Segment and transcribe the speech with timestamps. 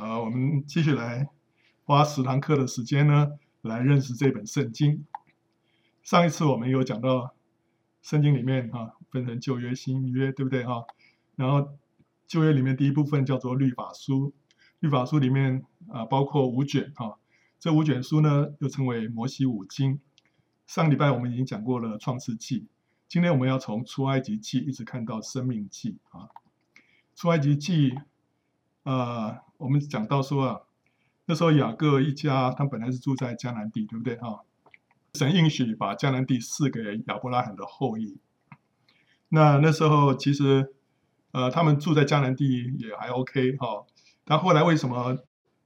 [0.00, 1.28] 好，我们继续来
[1.84, 5.04] 花十堂课的时间呢，来认识这本圣经。
[6.02, 7.34] 上一次我们有讲到
[8.00, 10.86] 圣经里面哈、啊，分成旧约、新约，对不对哈？
[11.36, 11.76] 然后
[12.26, 14.32] 旧约里面第一部分叫做律法书，
[14.78, 17.18] 律法书里面啊包括五卷哈，
[17.58, 20.00] 这五卷书呢又称为摩西五经。
[20.66, 22.66] 上礼拜我们已经讲过了创世纪，
[23.06, 26.30] 今天我们要从出埃及记一直看到生命记啊。
[27.14, 27.98] 出埃及记
[28.84, 29.42] 啊。
[29.60, 30.60] 我们讲到说啊，
[31.26, 34.40] 那时候雅各一家他本来是住在迦南地，对不对哈？
[35.12, 38.16] 神应许把迦南地赐给亚伯拉罕的后裔。
[39.28, 40.72] 那那时候其实
[41.32, 43.84] 呃，他们住在迦南地也还 OK 哈。
[44.24, 45.18] 但后来为什么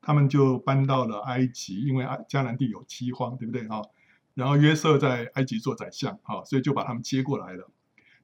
[0.02, 1.82] 他们就搬到了埃及？
[1.82, 3.80] 因为迦南地有饥荒，对不对哈？
[4.34, 7.70] 然后约瑟在埃及做宰相哈，所以就把他们接过来了。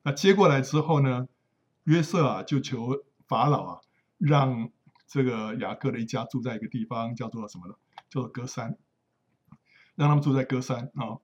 [0.02, 1.29] 那接过来之后呢，
[1.85, 3.80] 约瑟啊就求法老啊
[4.19, 4.69] 让。
[5.11, 7.75] 这个雅各的一家住在一个地方，叫做什么呢？
[8.09, 8.79] 叫做歌山，
[9.97, 11.19] 让他们住在歌山啊、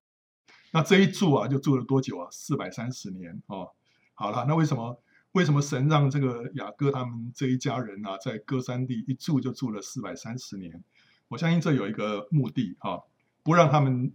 [0.72, 2.28] 那这一住啊，就住了多久啊？
[2.32, 3.70] 四百三十年哦。
[4.14, 10.82] 好了，那为什么为什么神让这个雅各他们这一家人啊，在歌山地一住就住了四百三十年？
[11.28, 12.98] 我相信这有一个目的啊、
[13.44, 14.12] 不让他们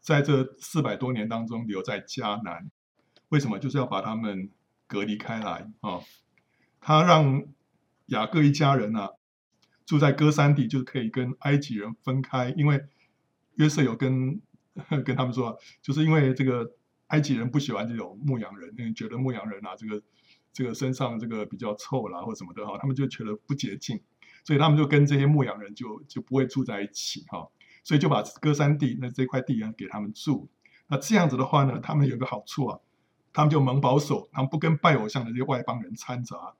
[0.00, 2.70] 在这四百多年当中留在迦南。
[3.28, 3.58] 为什么？
[3.58, 4.50] 就是要把他们
[4.86, 6.00] 隔离开来啊、
[6.80, 7.44] 他让。
[8.10, 9.10] 雅各一家人啊，
[9.84, 12.54] 住在歌山地，就可以跟埃及人分开。
[12.56, 12.80] 因为
[13.54, 14.40] 约瑟有跟
[15.04, 16.72] 跟他们说，就是因为这个
[17.08, 20.02] 埃及人不喜欢这种牧羊人，因为觉得牧羊人啊，这个
[20.52, 24.00] 这个身上这个比较臭啦，或什么的哈，他们就觉得不洁净，
[24.44, 27.48] 所以他们就跟这些牧羊人就就不会住在一起哈。
[27.82, 30.48] 所以就把歌山地那这块地啊给他们住。
[30.88, 32.78] 那这样子的话呢，他们有个好处啊，
[33.32, 36.54] 他们就蒙保守，他们不跟拜偶像的这些外邦人掺杂。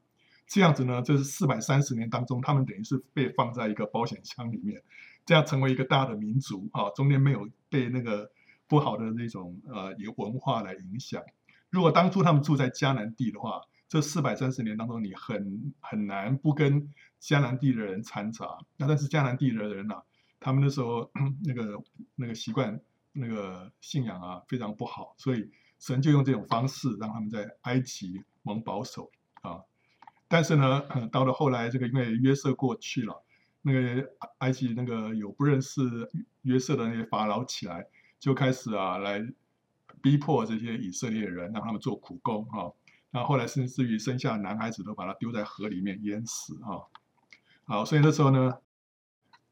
[0.50, 4.82] 这样子呢，就是四百三十年当中，他们等于是被放在一个保险箱里面，
[5.24, 8.32] 这样成为一个大的民族啊，中间没有被那个
[8.66, 11.22] 不好的那种呃有文化来影响。
[11.70, 18.58] 如果当初他们住在迦南地的话，这四百三十年当中，你很很难不跟迦南地的人掺杂。
[18.76, 20.02] 那但是迦南地的人呐、啊，
[20.40, 21.08] 他们那时候
[21.46, 21.80] 那个
[22.16, 22.80] 那个习惯
[23.12, 29.12] 那个信仰啊非常不好，所以神就用这种方式让他们在埃及蒙保守
[29.42, 29.60] 啊。
[30.32, 30.80] 但是呢，
[31.10, 33.24] 到了后来，这个因为约瑟过去了，
[33.62, 34.08] 那个
[34.38, 35.82] 埃及那个有不认识
[36.42, 37.84] 约瑟的那些法老起来，
[38.20, 39.26] 就开始啊来
[40.00, 42.72] 逼迫这些以色列人，让他们做苦工哈。
[43.10, 46.86] 然后后来甚至于生下男孩子都把他丢在河里面淹死哈。
[47.64, 48.54] 好，所以那时候呢，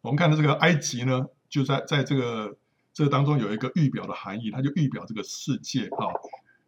[0.01, 2.57] 我们看到这个埃及呢，就在在这个
[2.93, 6.13] 这个当中有一个预表的含义，它就预表这个世界哈。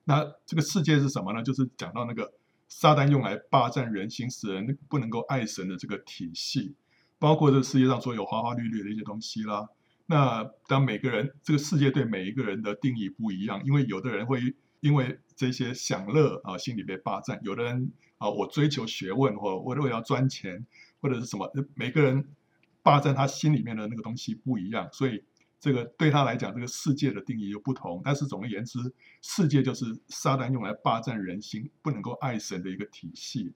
[0.02, 1.44] 那这个世界是什么呢？
[1.44, 2.32] 就是讲到那个。
[2.70, 6.74] 撒旦用来霸占人心，使人不能够爱神的这个体系，
[7.18, 9.68] 包括这世界上所有花花绿绿的一些东西啦。
[10.06, 20.64] 那当每个人这个世界对每一个人的定义不一样，因为有的人会因为这些享乐啊，心里被霸占；有的人啊，我追求学问，或我为了要赚钱，
[21.02, 22.24] 或者是什么，每个人
[22.82, 25.22] 霸占他心里面的那个东西不一样，所以。
[25.60, 28.00] 这个对他来讲，这个世界的定义又不同。
[28.02, 28.78] 但是总而言之，
[29.20, 33.52] 世界就是撒旦用来霸占人心、不能够爱神的一个体系。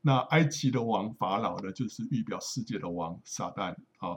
[0.00, 4.16] 那埃及的王法老呢，就是预表世界的王撒旦啊。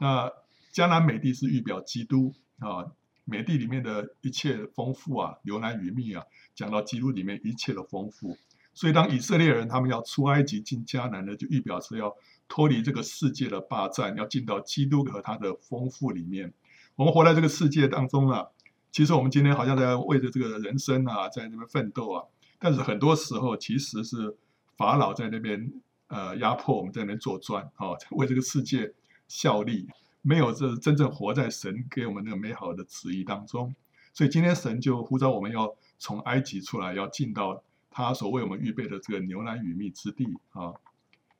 [0.00, 0.28] 那
[0.72, 2.92] 迦南美地是预表基督啊。
[3.26, 6.22] 美地里面的一切丰富啊，流奶与蜜啊，
[6.54, 8.36] 讲到基督里面一切的丰富。
[8.74, 12.14] 所以当以色列人他们要出埃及进迦南呢，就预表是要
[12.48, 16.52] 脱离这个世界的霸占，要进到基督和他的丰富里面。
[16.96, 18.46] 我们活在这个世界当中啊，
[18.92, 22.24] 其实我们今天好像在为着这个人生啊，在那边奋斗啊。
[22.58, 24.36] 但是很多时候其实是
[24.76, 25.72] 法老在那边
[26.06, 28.94] 呃压迫我们，在那边做砖啊，为这个世界
[29.26, 29.88] 效力，
[30.22, 33.74] 没有这真正活在神给我们那个美好的旨意当中。
[34.12, 37.60] 所以今天神就呼召我们要从埃及出来，要进到
[37.90, 40.72] 他所为我们预备的这个牛奶与蜜之地啊。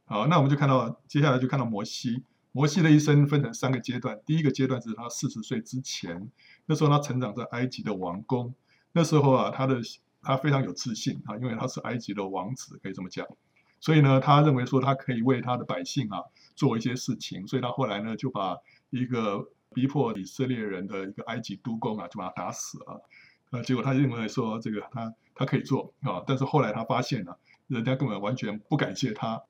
[0.07, 2.25] 好，那我们就看到接下来就看到摩西。
[2.57, 6.31] 摩西的一生分成三个阶段，第一个阶段是他四十岁之前，
[6.67, 8.55] 那时候他成长在埃及的王宫，
[8.93, 9.81] 那时候啊，他的
[10.23, 13.27] 他非常有自信啊，因为他是埃及的王子，可以这么讲，
[13.81, 16.23] 所以呢，他认为说他可以为他的百姓啊
[16.55, 18.57] 做一些事情，所以他后来呢就把
[18.91, 23.03] 一个逼迫以色列人的一个埃及督工啊，就把他打死了，
[23.51, 27.37] 呃，结果他认为说这个他他可以做啊，但是后来他发现了，
[27.67, 29.43] 人家根本完全不感谢他，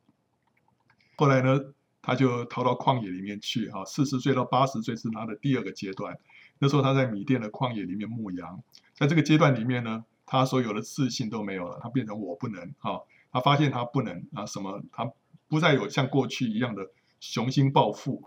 [1.16, 1.60] 后来呢，
[2.04, 6.18] 他就逃到旷野里面去，哈，四十岁到八十岁是他的第二个阶段。
[6.58, 8.62] 那时候他在米甸的旷野里面牧羊，
[8.92, 13.02] 在这个阶段里面呢，他所有的自信都没有了，他变成我不能，哈，
[13.32, 15.10] 他发现他不能啊，什么，他
[15.48, 16.90] 不再有像过去一样的
[17.20, 18.22] 雄心抱负，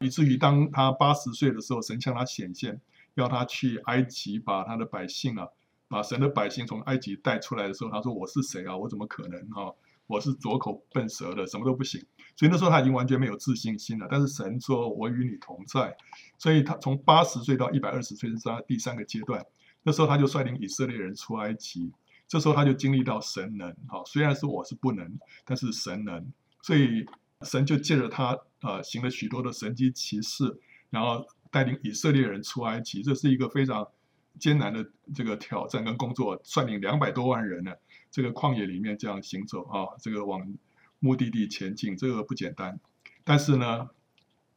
[0.00, 2.80] 以至于当他八十岁的时候，神向他显现，
[3.14, 5.48] 要他去埃及把他的百姓啊，
[5.88, 8.76] 把神的百姓从埃及带出来的时候，他说：“我是谁啊？
[8.76, 9.72] 我怎么可能啊？
[10.10, 12.04] 我是拙口笨舌的，什么都不行。”
[12.36, 14.08] 所以那时候他已经完全没有自信心了。
[14.10, 15.96] 但是神说：“我与你同在。”
[16.36, 19.44] 所以他从八十岁到一百二十岁是他第三个阶段。
[19.82, 21.92] 那时候他就率领以色列人出埃及。
[22.26, 26.24] 这时候他就经历到神能，哈，虽然是我是不能，但是神能，
[26.62, 27.04] 所以
[27.42, 30.44] 神就借着他，呃，行了许多的神迹奇事，
[30.90, 33.84] 然后带领以色列人出埃及，这是一个非常
[34.38, 37.72] 艰难的这个挑战跟工作，率领两百多万人呢，
[38.10, 40.52] 这个旷野里面这样行走啊，这个往
[40.98, 42.78] 目的地前进，这个不简单。
[43.24, 43.90] 但是呢，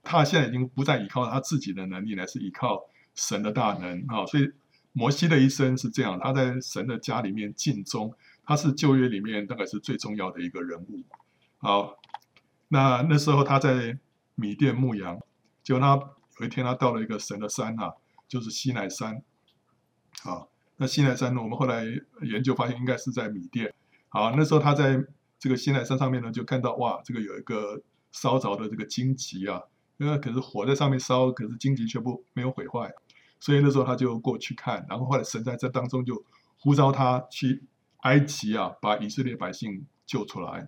[0.01, 4.51] 他现在已经不再依靠他自己的能力，乃是依靠神的大能啊，所以。
[4.95, 8.13] 摩西的一生是这样，他在神的家里面尽忠，
[8.45, 11.01] 他是旧约里面大概是最重要的一个人物。
[11.57, 11.97] 好，
[12.67, 13.97] 那那时候他在
[14.35, 15.19] 米甸牧羊，
[15.63, 16.00] 结果他
[16.39, 17.94] 有一天他到了一个神的山啊，
[18.27, 19.23] 就是西奈山。
[20.21, 20.51] 好，
[20.83, 21.85] 那西奈山呢，我们后来
[22.24, 23.74] 研究发现应该是在米甸。
[24.09, 25.01] 好，那时候他在
[25.39, 27.81] 这个西奈山上面呢，就看到哇，这个有一个
[28.12, 29.62] 烧着的这个荆棘啊，
[29.95, 32.91] 因为可是火在上面烧，可是荆棘却不没有毁坏。
[33.39, 36.21] 所以那时候他就过去看，然后后来神在这当中就
[36.57, 37.63] 呼召他去
[38.01, 40.68] 埃及啊，把以色列百姓救出来。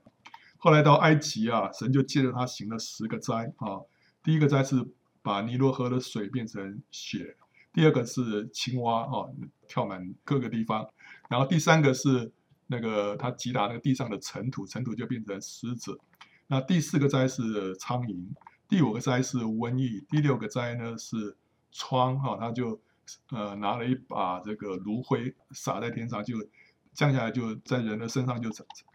[0.56, 3.83] 后来到埃及啊，神就借着他行了十个灾啊。
[4.23, 4.88] 第一个灾是
[5.21, 7.35] 把尼罗河的水变成血，
[7.75, 9.31] 第二个是青蛙哦
[9.68, 10.89] 跳满各个地方，
[11.30, 12.31] 然后第三个是
[12.66, 16.00] 那个他击打那个地上的尘土，尘土就变成狮子。
[16.48, 18.25] 那第四个灾是苍蝇，
[18.68, 21.38] 第五个灾是瘟疫，第六个灾呢是。
[21.77, 22.80] 疮哈，他就
[23.31, 26.38] 呃拿了一把这个炉灰撒在天上，就
[26.94, 28.50] 降下来，就在人的身上就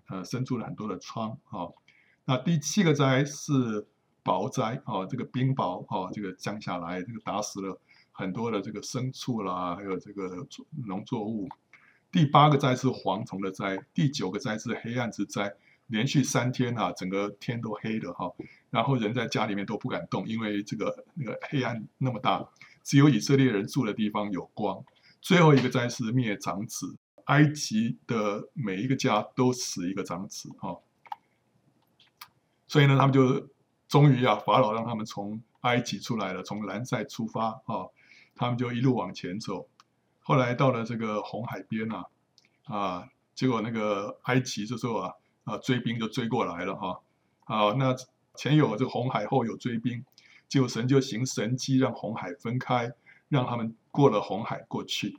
[0.09, 1.71] 呃生出了很多的疮哈。
[2.25, 3.87] 那第七个灾是
[4.25, 7.79] 雹灾啊，这个冰雹哦，这个降下来，这个打死了
[8.13, 10.47] 很多的这个牲畜啦，还有这个
[10.87, 11.49] 农作物。
[12.13, 15.55] 第八个灾是蝗虫的灾，第九个灾是黑暗之灾，
[15.87, 18.33] 连续三天啊，整个天都黑的哈，
[18.71, 22.49] 然后人在家里面都不敢动，因为这个那个黑暗那么大。
[22.83, 24.83] 只有以色列人住的地方有光。
[25.21, 30.79] 最后一个灾是灭长子，埃及的每一个家都死一个长子哈。
[32.67, 33.49] 所以呢，他们就
[33.87, 37.87] 终于啊，法老让他们从埃及出来了，从兰塞出发啊，
[38.41, 39.69] 他们就一路往前走。
[40.21, 42.07] 后来到了这个红海边啊，
[42.65, 45.13] 啊，结果那个埃及这时候啊
[45.45, 47.03] 啊追兵就追过来了哈。
[47.45, 47.95] 啊，那
[48.35, 50.03] 前有这红海，后有追兵。
[50.49, 52.91] 就神就行神迹，让红海分开，
[53.29, 55.17] 让他们过了红海过去，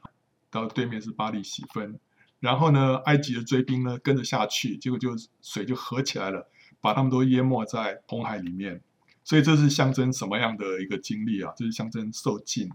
[0.50, 1.98] 到对面是巴力洗分。
[2.42, 6.50] 然后呢，埃及的追兵呢跟着下去，结果就水就合起来了，
[6.82, 8.82] 把他们都淹没在红海里面。
[9.24, 11.54] 所以这是象征什么样的一个经历啊？
[11.56, 12.70] 这是象征受尽。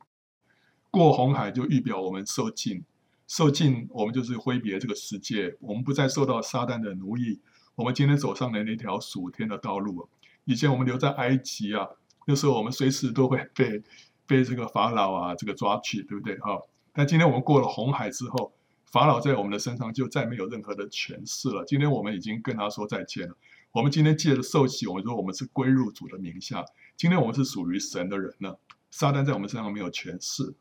[0.97, 2.83] 过红海就预表我们受尽，
[3.29, 7.39] 受尽我们就是挥别这个世界，我们不再受到撒旦的奴役。
[7.75, 10.09] 我们今天走上了那条属天的道路。
[10.47, 11.87] 以前我们留在埃及啊。
[12.27, 13.83] 那时候我们随时都会 被
[14.27, 16.39] 被这个法老啊这个抓去，对不对？
[16.39, 16.59] 哈，
[16.95, 18.55] 但今天我们过了红海之后，
[18.87, 21.63] 法老在我们的身上就再没有任何的权势了。
[21.67, 23.37] 今天我们已经跟他说再见了。
[23.73, 26.65] 我们今天借着受洗，我们说我们是归入主的名下。
[26.97, 28.59] 今天我们是属于神的人了。
[28.91, 30.55] 撒旦在我们身上没有权势。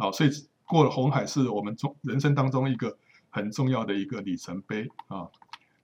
[0.00, 0.30] 好，所以
[0.64, 2.96] 过了红海是我们中人生当中一个
[3.28, 5.28] 很重要的一个里程碑啊。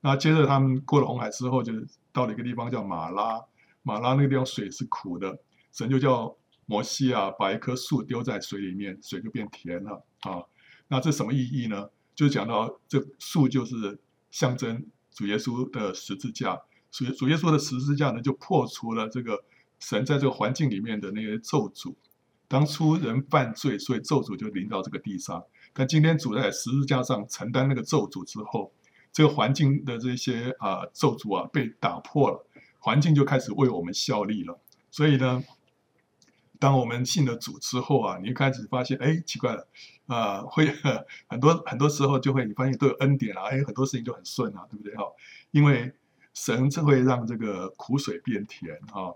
[0.00, 3.44] 那接着他们过了红海之后，就是到了一个地方叫马拉。
[3.82, 5.38] 马拉那个地方水是苦的，
[5.70, 10.42] 神就叫摩西啊，把一棵树丢在水里面，水就变甜了啊。
[10.88, 11.90] 那这什么意义呢？
[12.14, 16.58] 就讲到这树就是象征主耶稣的十字架，
[16.90, 19.44] 主主耶稣的十字架呢，就破除了这个
[19.78, 21.94] 神在这个环境里面的那些咒诅。
[22.48, 25.44] 当初人犯罪，所以咒诅就临到这个地上。
[25.72, 28.72] 但今天主在十字架上承担那个咒诅之后，
[29.12, 32.46] 这个环境的这些啊咒诅啊被打破了。
[32.78, 34.60] 环境就开始为我们效力了，
[34.92, 35.42] 所以呢，
[36.60, 39.66] 当我们信了主之后啊，你就开始发现，哎，奇怪了，
[40.06, 40.72] 啊、会
[41.26, 45.02] 很多很多时候就会你发现都有恩典啊，哎，很多事情就很顺啊，对不对哈？
[45.50, 45.92] 因为
[46.32, 49.10] 神就会让这个苦水变甜啊。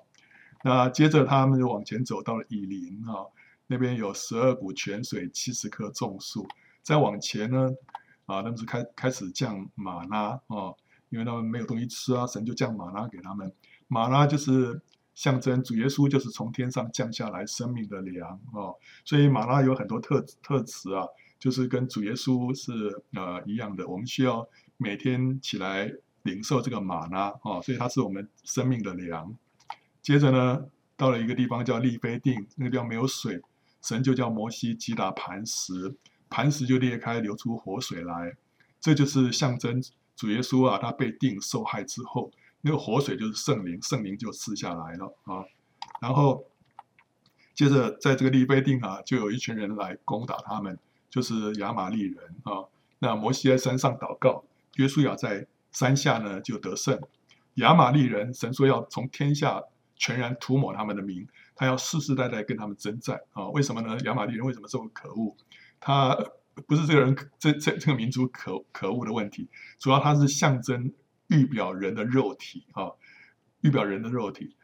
[0.62, 3.26] 那接着他们就往前走到了以琳啊，
[3.66, 6.46] 那边有十二股泉水，七十棵种树。
[6.82, 7.70] 再往前呢，
[8.26, 10.74] 啊，他们是开开始降马拉啊。
[11.08, 13.52] 因为他们没有东西吃啊，神就降马拉给他们。
[13.88, 14.80] 马拉就是
[15.16, 18.76] 象征主耶稣，就是从天上降下来生命的粮哦。
[19.04, 21.04] 所以马拉有很多特特词啊，
[21.36, 23.88] 就是跟主耶稣是呃一样的。
[23.88, 29.34] 我们需要每天起来领受这个马拉哦，所以它是我们生命的粮。
[30.02, 30.64] 接着呢，
[30.96, 33.40] 到了一个地方叫利非定，那个地方没有水，
[33.82, 35.94] 神就叫摩西击打磐石，
[36.28, 38.34] 磐石就裂开，流出活水来。
[38.80, 39.82] 这就是象征
[40.16, 42.30] 主耶稣啊，他被钉受害之后，
[42.62, 45.44] 那个活水就是圣灵，圣灵就赐下来了啊。
[46.00, 46.44] 然后
[47.54, 50.78] 接着在这个利非定啊，就有一群人来攻打他们，
[51.10, 52.64] 就是亚玛力人啊。
[53.00, 54.44] 那摩西在山上祷告，
[54.76, 56.98] 约书亚在山下呢就得胜。
[57.54, 59.62] 亚玛力人，神说要从天下
[60.00, 63.48] 全然涂抹他们的名，他要世世代代跟他们征战啊。
[63.50, 63.98] 为什么呢？
[64.06, 65.36] 亚玛力人为什么这么可恶？
[65.78, 66.16] 他
[66.66, 69.46] 不是这个人，这这这个民族可可恶的问题，
[69.78, 70.90] 主要他是象征
[71.26, 72.90] 预表人的肉体啊，
[73.60, 74.56] 预表人的肉体。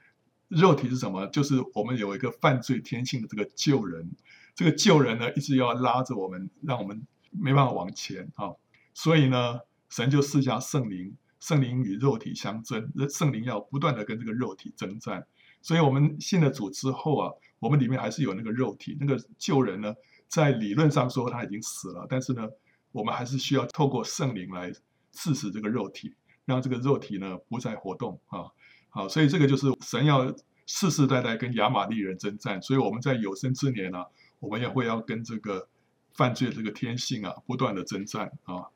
[0.48, 1.26] 肉体是什么？
[1.26, 4.10] 就是我们有一个犯罪天性的这个旧人，
[4.54, 8.54] 这个旧人呢，一直要拉着我们，让我们没办法往前啊。
[8.94, 15.26] 所以呢，神就赐下圣灵，圣灵与肉体相争，圣灵要不断的跟这个肉体征战。
[15.62, 19.94] 所以我们信了主之后啊，我们里面还是有那个肉体，那个旧人呢，
[20.28, 22.48] 在理论上说他已经死了，但是呢，
[22.92, 24.72] 我们还是需要透过圣灵来
[25.12, 26.14] 刺死这个肉体，
[26.44, 28.46] 让这个肉体呢不再活动啊。
[28.88, 30.32] 好，所以这个就是神要
[30.66, 34.06] 世世代代跟亚玛力人征战，所以我们在有生之年呢、啊，
[34.38, 35.68] 我们也会要跟这个
[36.14, 38.66] 犯罪这个天性啊不断的征战啊。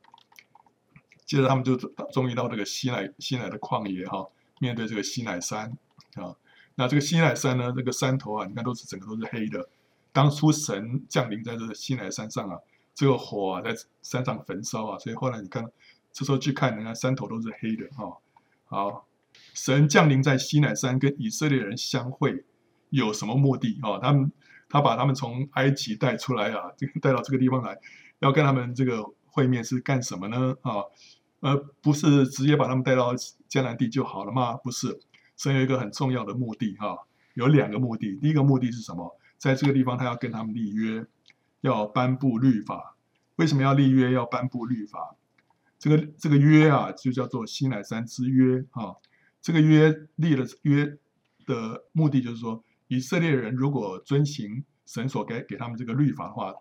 [1.30, 1.76] 接着他们就
[2.12, 4.26] 终于到这个西奈西奈的旷野哈、
[4.58, 5.72] 面对这个西奈山
[6.16, 6.34] 啊，
[6.74, 9.68] 那这个西奈山呢，这个山头啊，你看都是整个都是黑的。
[10.10, 12.58] 当初神降临在这个西奈山上啊，
[12.96, 13.72] 这个火啊在
[14.02, 15.64] 山上焚烧啊，所以后来你看，
[16.12, 18.10] 这时候去看，你看山头都是黑的哈、啊。
[18.64, 19.06] 好，
[19.54, 22.44] 神降临在西奈山跟以色列人相会，
[22.88, 24.00] 有什么目的啊？
[24.00, 24.32] 他们
[24.68, 27.78] 他把他们从埃及带出来啊，带到这个地方来，
[28.18, 30.56] 要跟他们这个会面是干什么呢？
[30.62, 30.82] 啊，
[31.40, 33.14] 而不是直接把他们带到
[33.48, 34.54] 迦南地就好了吗？
[34.54, 35.00] 不是，
[35.36, 36.96] 神有一个很重要的目的哈、
[37.34, 38.16] 有两个目的。
[38.16, 39.18] 第一个目的是什么？
[39.38, 41.06] 在这个地方，他要跟他们立约，
[41.62, 42.94] 要颁布律法。
[43.36, 44.12] 为什么要立约？
[44.12, 45.16] 要颁布律法？
[45.78, 48.94] 这个这个约啊，就叫做西乃山之约啊。
[49.40, 50.98] 这个约立了约
[51.46, 56.52] 的目的，就是说，以色列人如果遵行神所给给他们这个律法的话，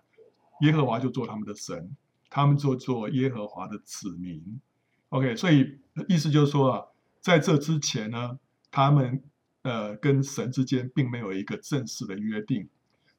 [0.61, 1.97] 耶和华就做他们的神，
[2.29, 4.61] 他们就做耶和华的子民。
[5.09, 6.85] OK，所以意思就是说啊，
[7.19, 8.39] 在这之前呢，
[8.71, 9.23] 他们。
[9.61, 12.69] 呃，跟神之间并没有一个正式的约定。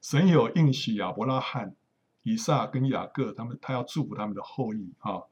[0.01, 1.75] 神有应许亚伯拉罕、
[2.23, 5.27] 以撒跟雅各，他们他要祝福他们的后裔哈。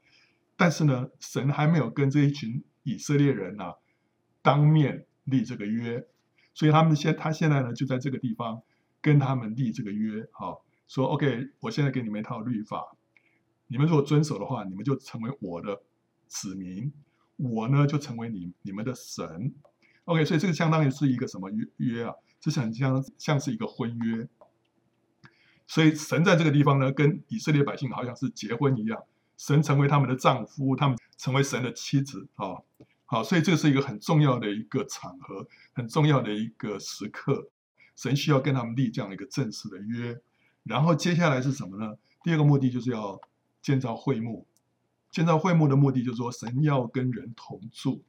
[0.56, 3.74] 但是呢，神还没有跟这一群以色列人呐、
[4.40, 6.06] 当面立这个约，
[6.54, 8.62] 所以他们现他现在呢就在这个地方
[9.02, 12.96] 跟他们立这个约哈，说 OK，我现在给你们一套律法，
[13.66, 15.82] 你们如果遵守的话，你们就成为我的
[16.30, 16.90] 子民，
[17.36, 19.52] 我呢就成为你你们的神。
[20.04, 22.14] OK，所以这个相当于是一个什么约约啊？
[22.40, 24.28] 这是很像像是一个婚约。
[25.66, 29.02] 所以神在这个地方呢，跟以色列百姓好像是结婚一样，
[29.36, 32.56] 神成为他们的丈夫，他们成为神的妻子啊。
[33.04, 37.50] 好，所以这是一个很重要的一个场合，很重要的一个时刻，
[37.96, 40.20] 神需要跟他们立这样一个正式的约。
[40.62, 41.96] 然后接下来是什么呢？
[42.22, 43.20] 第二个目的就是要
[43.62, 44.46] 建造会幕。
[45.10, 48.04] 建造会幕的目的就是说，神要跟人同住。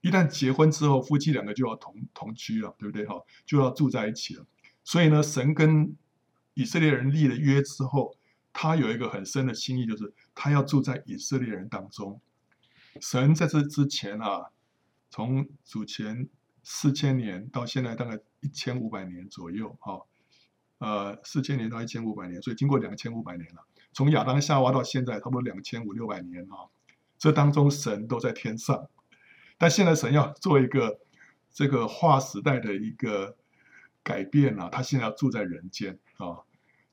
[0.00, 3.04] 一旦结婚之后，夫妻两个就要同同居了，对不对？
[3.04, 4.46] 哈，就要住在一起了。
[4.84, 5.96] 所以呢，神跟
[6.54, 8.16] 以色列人立了约之后，
[8.52, 12.20] 他有一个很深的心意，就是他要住在以色列人当中。
[13.00, 14.50] 神在这之前啊，
[15.10, 16.28] 从主前
[16.62, 20.00] 四千年到现在大概一千五百年左右，哈，
[20.78, 23.64] 呃，四千年到一千五百年，所以经过两千五百年了。
[23.92, 26.70] 从亚当夏娃到现在，差不多两千五六百年啊，
[27.18, 28.88] 这当中神都在天上。
[29.56, 31.00] 但现在神要做一个
[31.50, 33.36] 这个划时代的一个
[34.02, 36.38] 改变啊，他现在要住在人间啊，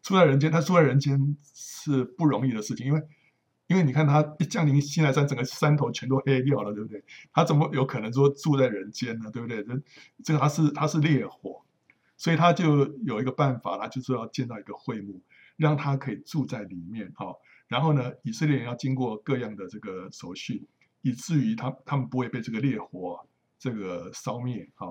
[0.01, 3.03] 住在人间，他住在人间是不容易的事情，因为
[3.67, 7.03] 因为你看他一降临西奈山，整个山头全都黑掉了，对不对？
[7.31, 9.29] 他怎么有可能说住在人间呢？
[9.31, 9.63] 对不对？
[9.63, 9.81] 这
[10.23, 11.63] 这个他是他是烈火，
[12.17, 15.21] 所以他就有一个办法，他就是要建造一个会幕，
[15.57, 17.33] 让他可以住在里面哈。
[17.67, 20.67] 然后呢，以色列人要经过各样的这个手续。
[21.01, 23.23] 以至于他他们不会被这个烈火
[23.59, 24.87] 这个烧灭啊，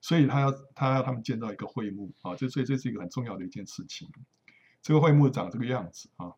[0.00, 4.08] 所以他要他要他们建造一个会幕啊，这所以这是一个很重要的一件事情。
[4.80, 6.30] 这个会幕长这个样子啊，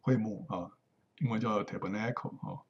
[0.00, 0.70] 会幕啊，
[1.18, 2.62] 英文叫 tabernacle 啊。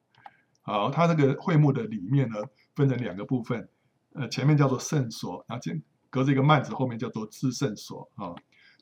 [0.63, 2.37] 好，它这个会幕的里面呢，
[2.73, 3.69] 分成两个部分，
[4.13, 5.63] 呃，前面叫做圣所，然后
[6.09, 8.33] 隔着一个幔子，后面叫做至圣所啊。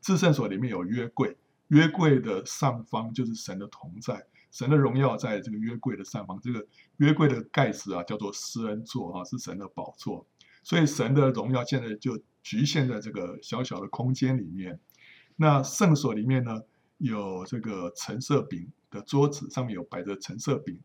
[0.05, 1.35] 至圣所里面有约柜，
[1.69, 4.27] 约柜的上方就是神的同在。
[4.51, 6.63] 神的荣耀在这个约柜的上方，这个
[6.97, 10.27] 约柜的盖子啊，叫做施恩座啊，是神的宝座。
[10.61, 14.79] 所以神的荣耀现在就局限在这个小小的空间里面。
[15.37, 16.61] 那圣所里面呢，
[16.99, 20.79] 有这个橙色饼的桌子，上面有摆着橙色饼，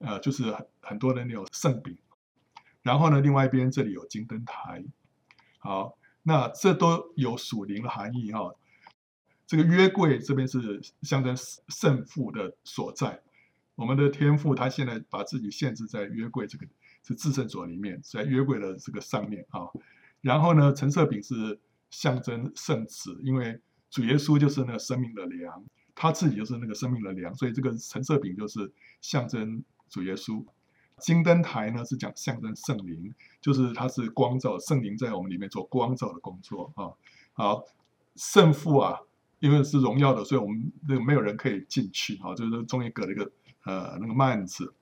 [0.00, 1.96] 呃，就是很很多人有圣饼。
[2.82, 4.84] 然后呢，另外一边这里有金灯台。
[5.58, 5.98] 好，
[6.30, 8.54] 那这都有属灵的含义哈。
[9.48, 13.20] 这个约柜这边是象征圣父的所在，
[13.74, 16.64] 我们的天父他现在把自己限制在约柜这个
[17.02, 19.66] 是至圣所里面，在约柜的这个上面啊。
[20.20, 21.58] 然后呢，陈设饼是
[21.90, 23.60] 象征圣子，因为
[23.90, 25.64] 主耶稣就是那个生命的粮，
[25.96, 30.46] 他自己就是那个生命的粮，所以这个陈设饼就是象征主耶稣。
[31.00, 36.92] 金灯台呢是讲象征圣灵，就是它是光照圣灵在我们里面做光照的工作啊。
[37.32, 37.64] 好，
[38.14, 39.00] 圣父啊。
[39.40, 43.24] 因为是荣耀的，所以我们那个没有人可以进去啊，就是中间隔了一个
[43.64, 44.74] 呃那个幔子。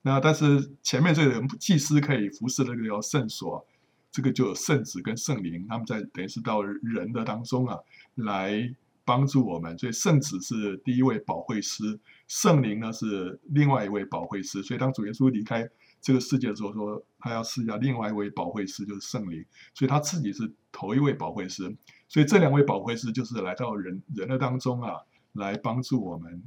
[0.00, 3.62] 那但是前面这个人祭司可以服侍那个叫圣所，
[4.10, 7.78] 这个就有圣子跟圣灵，他们在等于是到人的当中啊
[8.14, 9.76] 来帮助我们。
[9.78, 14.62] 所以圣子是第一位保惠师，圣灵呢是另外一位保惠师。
[14.62, 15.68] 所以当主耶稣离开
[16.00, 19.44] 这个世界的时候，说他要试一下另外一位保惠师，就是圣灵。
[19.74, 21.76] 所以他自己是头一位保惠师。
[22.08, 24.96] 所以这两位保惠师就是来到人人的当中啊，
[25.32, 26.42] 来帮助我们。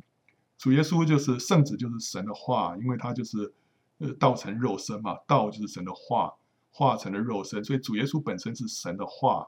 [0.57, 3.53] 主耶稣就是圣子，就是神的话，因为他就是
[3.98, 6.33] 呃道成肉身嘛，道就是神的话，
[6.72, 9.48] 化成了肉身，所以主耶稣本身是神的话。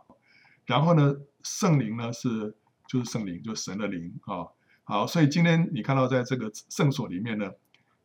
[0.66, 2.56] 然后呢，圣灵呢是
[2.88, 4.48] 就是圣灵，就是神的灵啊。
[4.84, 7.52] 好，所以今天你看到在这个圣所里面呢，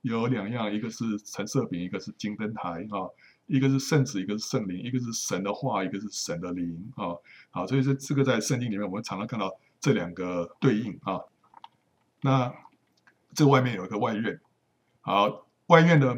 [0.03, 3.09] 有两样，一个是陈设饼，一个是金灯台啊。
[3.47, 7.17] 一个是圣子，一个是圣灵，一个是神的话，一个是神的灵啊。
[7.51, 11.19] 好，所以这这个在圣经里面，我们常常看到这两个对应啊。
[12.21, 12.55] 那
[13.35, 14.41] 这外面有一个外院，
[15.01, 16.17] 好，外院的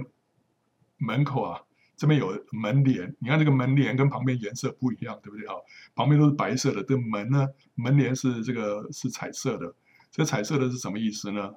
[0.98, 1.62] 门口啊，
[2.02, 3.14] 这边有门帘。
[3.20, 5.46] 你看这个门帘跟旁边颜色不一样，对不对？
[5.46, 5.62] 好，
[5.94, 9.72] 旁边都是白色的，这门呢，门帘是这个是彩色的。
[10.10, 11.54] 这彩色的是什么意思呢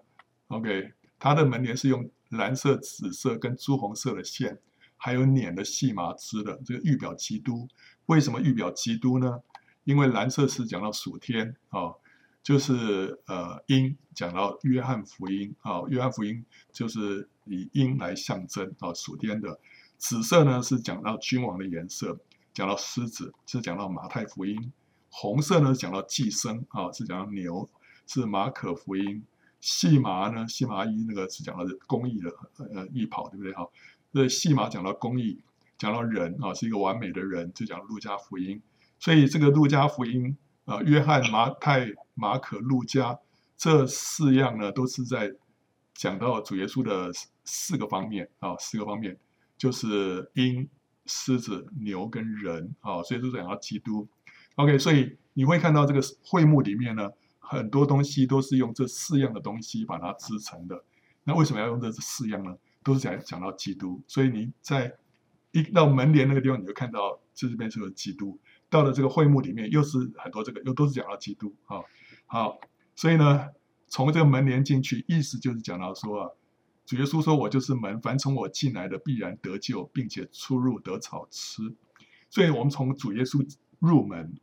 [0.50, 4.60] ？OK，它的门帘是用蓝色、紫色跟朱红色的线。
[4.98, 7.68] 还有捻的细麻织的这个预表基督，
[8.06, 9.40] 为什么预表基督呢？
[9.84, 11.92] 因为蓝色是讲到属天啊、
[12.44, 19.60] 就是呃鹰讲到约翰福音啊、约翰福音就是以鹰来象征啊、哦，属天的。
[19.98, 22.20] 紫色呢是讲到君王的颜色，
[22.54, 24.72] 讲到狮子是讲到马太福音。
[25.10, 27.70] 红色呢讲到寄生啊，是讲到牛，
[28.06, 29.24] 是马可福音。
[29.62, 33.52] 细麻呢，细麻衣那个是讲到公义的呃浴袍，对不对？
[33.54, 33.68] 哈。
[34.14, 35.42] 这细麻讲到公义，
[35.78, 38.62] 讲到人啊，是一个完美的人，就讲路加福音。
[39.00, 43.18] 所以这个路加福音啊，约翰、马太、马可、路加
[43.58, 45.34] 这四样呢，都是在
[45.94, 47.12] 讲到主耶稣的
[47.44, 49.18] 四个方面啊，四个方面
[49.58, 50.68] 就是鹰、
[51.06, 54.08] 狮子、牛跟人啊，所以都讲到基督。
[54.56, 60.84] OK，所以你会看到这个会幕里面呢，很多东西都是用这四样的东西把它织成的。
[61.24, 62.56] 那为什么要用这四样呢？
[62.84, 64.96] 都是讲讲到基督，所以你在
[65.52, 68.38] 一到门帘那个地方，你就看到这边是个基督。
[68.70, 71.82] 到了这个会幕里面，又是很多这个，又都是讲到基督啊。
[72.28, 72.60] 好，
[72.96, 73.48] 所以呢，
[73.88, 76.30] 从这个门帘进去，意思就是讲到说啊，
[76.86, 81.76] 主耶稣说：“我就是门，凡从我进来的必然得救，并且出入得草吃。”
[82.30, 83.44] 所以，我们从主耶稣
[83.80, 84.36] 入门，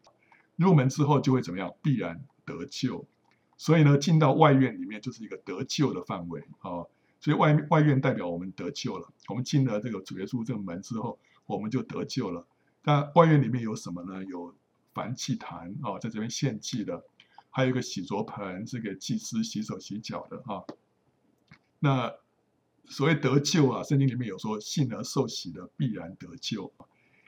[0.56, 1.72] 入门之后就会怎么样？
[1.82, 3.06] 必然得救。
[3.56, 6.84] 所以呢，进到外院里面就是一个得救的范围啊。
[7.20, 12.44] 所以外外院代表我们得救了，我们进了这个主耶稣这个门之后，我们就得救了。
[12.82, 14.24] 那外院里面有什么呢？
[14.24, 14.52] 有
[14.92, 17.04] 燔祭坛啊，在这边献祭的，
[17.50, 20.64] 还有一个洗濯盆，是给祭司洗手洗脚的啊。
[21.78, 22.12] 那
[22.88, 26.72] 所谓得救啊，圣经里面有说，信而受洗的必然得救。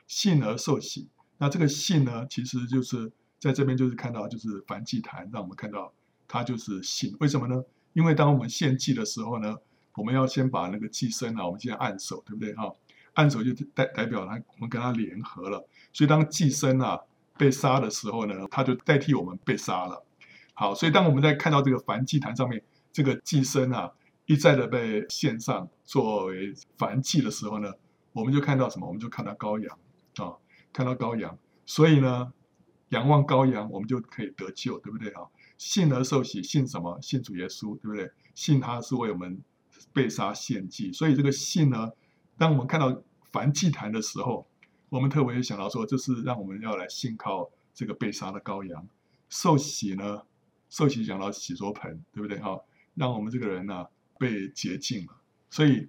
[0.07, 5.91] 信而受洗，那这个信呢，其实就是在这边就是看到就是燔祭坛，让我们看到
[6.27, 7.15] 它就是信。
[7.19, 7.63] 为什么呢？
[7.93, 9.55] 因为当我们献祭的时候呢，
[9.95, 12.71] 我们要先把那个祭牲啊，我们先按手，对不对哈？
[13.13, 15.65] 按手就代代表他，我们跟他联合了。
[15.91, 16.99] 所以当祭牲啊
[17.37, 20.05] 被杀的时候呢，他就代替我们被杀了。
[20.53, 23.91] 好，所以当我们在看到这个燔祭坛上面这个祭牲啊
[24.25, 27.73] 一再的被献上作为燔祭的时候呢，
[28.13, 28.87] 我们就看到什么？
[28.87, 29.79] 我们就看到羔羊
[30.17, 30.37] 啊，
[30.73, 31.37] 看到羔羊。
[31.65, 32.33] 所以呢，
[32.89, 35.23] 仰望羔羊，我们就可以得救，对不对啊？
[35.57, 36.99] 信而受洗，信什么？
[37.01, 38.11] 信主耶稣，对不对？
[38.33, 39.41] 信他是为我们。
[39.91, 41.89] 被杀献祭，所以这个信呢，
[42.37, 44.45] 当我们看到燔祭坛的时候，
[44.89, 48.87] 我们特别想到说，这是让我们要来信靠这个被杀的羔羊。
[49.29, 50.23] 受洗呢，
[50.69, 52.59] 受洗讲到洗濯盆，对不对哈？
[52.93, 53.85] 让我们这个人呢
[54.17, 55.21] 被洁净了。
[55.49, 55.87] 所以，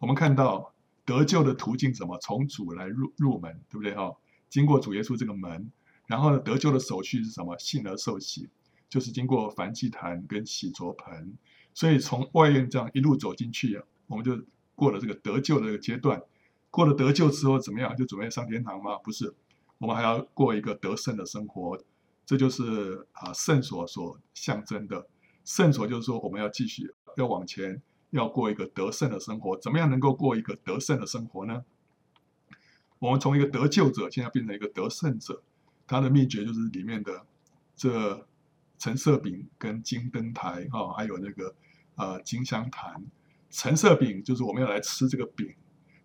[0.00, 0.74] 我们看到
[1.04, 4.12] 得救的途径怎么从主来入入门，对不对哈？
[4.48, 5.70] 经过主耶稣这个门，
[6.06, 7.56] 然后呢，得救的手续是什么？
[7.58, 8.48] 信而受洗，
[8.88, 11.36] 就是经过燔祭坛跟洗濯盆。
[11.74, 14.38] 所以从外院这样一路走进去，我们就
[14.74, 16.22] 过了这个得救的这个阶段。
[16.70, 17.96] 过了得救之后怎么样？
[17.96, 18.96] 就准备上天堂吗？
[18.98, 19.34] 不是，
[19.78, 21.78] 我们还要过一个得胜的生活。
[22.24, 25.06] 这就是啊圣所所象征的。
[25.44, 29.56] 圣所就是说我们要继续要往前，要过一个得胜的生活。
[29.58, 31.64] 怎么样能够过一个得胜的生活呢？
[32.98, 35.42] 我们从一个得救者，现在变成一个得胜者，
[35.86, 37.26] 他的秘诀就是里面的
[37.74, 38.26] 这
[38.78, 41.54] 橙色饼跟金灯台啊，还有那个
[41.96, 43.04] 呃金香坛。
[43.50, 45.52] 橙色饼就是我们要来吃这个饼，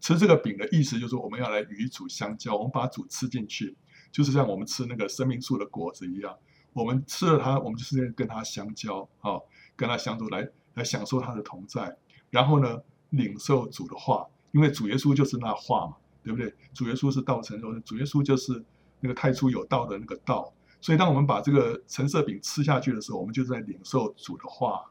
[0.01, 3.75] 吃这个饼的意思就是我们要来与主相交，我们把主吃进去，
[4.11, 6.35] 就是像我们吃那个生命树的果子一样，
[6.73, 9.39] 我们吃了它，我们就是跟它相交啊，
[9.75, 11.93] 跟它相处来来享受它的同在，
[12.29, 15.97] 然后呢，领受主的话，因为主耶稣就是那话嘛。
[16.23, 16.53] 对不对？
[16.73, 18.61] 主耶稣是道成肉，主耶稣就是
[18.99, 20.53] 那个太初有道的那个道。
[20.81, 24.83] 所以，当我们把这个橙色饼吃下去的时候，我们就在领受主的话。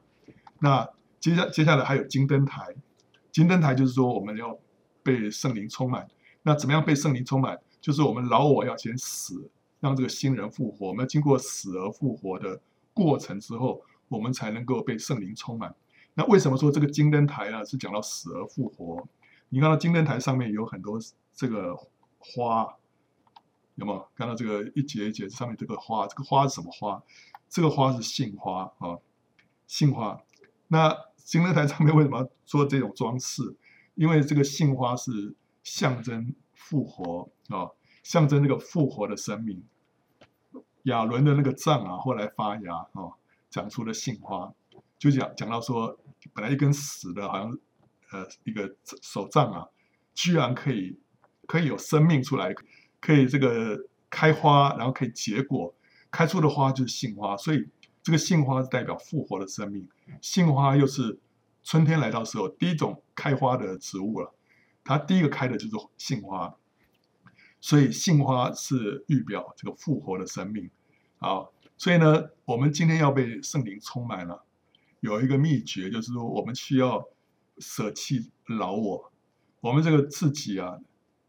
[0.60, 0.88] 那
[1.20, 2.74] 接下接下来还有金灯台，
[3.30, 4.58] 金灯台就是说我们要
[5.02, 6.08] 被圣灵充满。
[6.42, 7.60] 那怎么样被圣灵充满？
[7.82, 10.88] 就是我们老我要先死，让这个新人复活。
[10.88, 12.58] 我们经过死而复活的
[12.94, 15.74] 过程之后，我们才能够被圣灵充满。
[16.14, 17.64] 那为什么说这个金灯台呢？
[17.64, 19.06] 是讲到死而复活？
[19.48, 20.98] 你看到金灯台上面有很多。
[21.38, 21.76] 这个
[22.18, 22.78] 花
[23.74, 26.06] 有没有看到这个一节一节上面这个花？
[26.06, 27.02] 这个花是什么花？
[27.46, 28.96] 这个花是杏花啊，
[29.66, 30.18] 杏花。
[30.68, 33.54] 那金灯台上面为什么要做这种装饰？
[33.96, 37.68] 因为这个杏花是象征复活啊，
[38.02, 39.62] 象征那个复活的生命。
[40.84, 43.12] 亚伦的那个杖啊，后来发芽啊，
[43.50, 44.52] 讲出了杏花，
[44.98, 45.98] 就讲讲到说，
[46.32, 47.58] 本来一根死的，好像
[48.10, 49.66] 呃一个手杖啊，
[50.14, 50.98] 居然可以。
[51.48, 52.52] 可以有生命出来，
[53.00, 55.72] 可以这个开花，然后可以结果，
[56.10, 57.68] 开出的花就是杏花，所以
[58.02, 59.88] 这个杏花是代表复活的生命。
[60.20, 61.20] 杏花又是
[61.62, 64.34] 春天来到时候第一种开花的植物了，
[64.82, 66.52] 它第一个开的就是杏花，
[67.60, 70.68] 所以杏花是预表这个复活的生命。
[71.20, 71.46] 啊，
[71.78, 74.44] 所以呢，我们今天要被圣灵充满了，
[75.00, 77.06] 有一个秘诀就是说，我们需要
[77.58, 79.12] 舍弃老我，
[79.60, 80.78] 我们这个自己啊。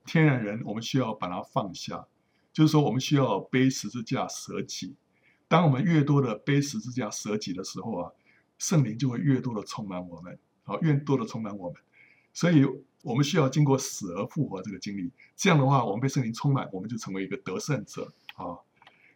[0.06, 2.08] 天然人，我们需要把它放下，
[2.54, 4.96] 就是说，我们需要背十字架舍己。
[5.50, 8.12] 当我们越多的背十字架舍己的时候啊，
[8.58, 11.82] 圣灵就会越多的充满我们，好，越多的充满我们。
[12.32, 12.66] 所以，
[13.04, 15.12] 我们需要经过死而复活这个经历。
[15.36, 18.56] 这样的话，我们被圣灵充满，我们就成为一个得胜者啊。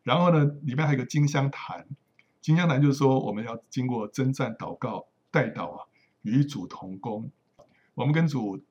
[0.04, 1.88] 然后呢，里面还有个金香坛，
[2.42, 5.86] 金香坛就是说，我们要经过征战、祷告、代祷啊，
[6.22, 7.32] 与主同工。
[7.96, 8.64] 我们跟主。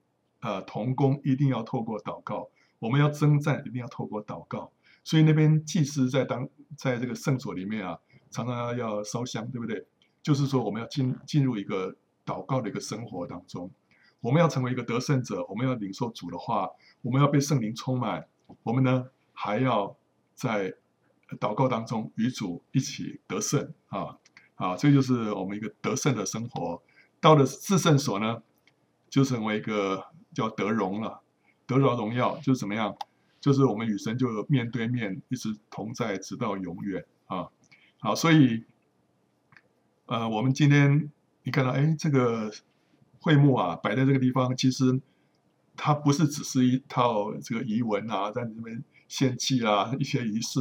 [0.42, 4.72] 呃，同工一定要透过祷告，我们要征战一定要透过祷告，
[5.04, 7.98] 所以那边祭司在当在这个圣所里面啊，
[8.30, 9.86] 常常要烧香，对不对？
[10.22, 13.70] 就是说我们要进进入一个祷告的一个生活当中，
[14.22, 16.70] 我们要成为一个得胜者，我们要领受主的话，
[17.02, 18.26] 我们要被圣灵充满，
[18.62, 19.94] 我们呢还要
[20.34, 20.72] 在
[21.38, 24.18] 祷告当中与主一起得胜啊
[24.54, 26.82] 啊，这就是我们一个得胜的生活。
[27.20, 28.42] 到了至圣所呢，
[29.08, 30.06] 就成为一个。
[30.32, 31.22] 叫得荣了，
[31.66, 32.96] 得着荣耀就是怎么样？
[33.40, 37.48] 就是我们与神就面对面，一直同在，直到永远啊！
[37.98, 38.62] 好，所以，
[40.06, 41.10] 呃，我们今天
[41.42, 42.48] 你看到，哎，这个
[43.20, 45.00] 会幕啊，摆在这个地方，其实
[45.76, 50.60] 它不是只是一套这个仪文啊，在里面献祭啊，一些仪式，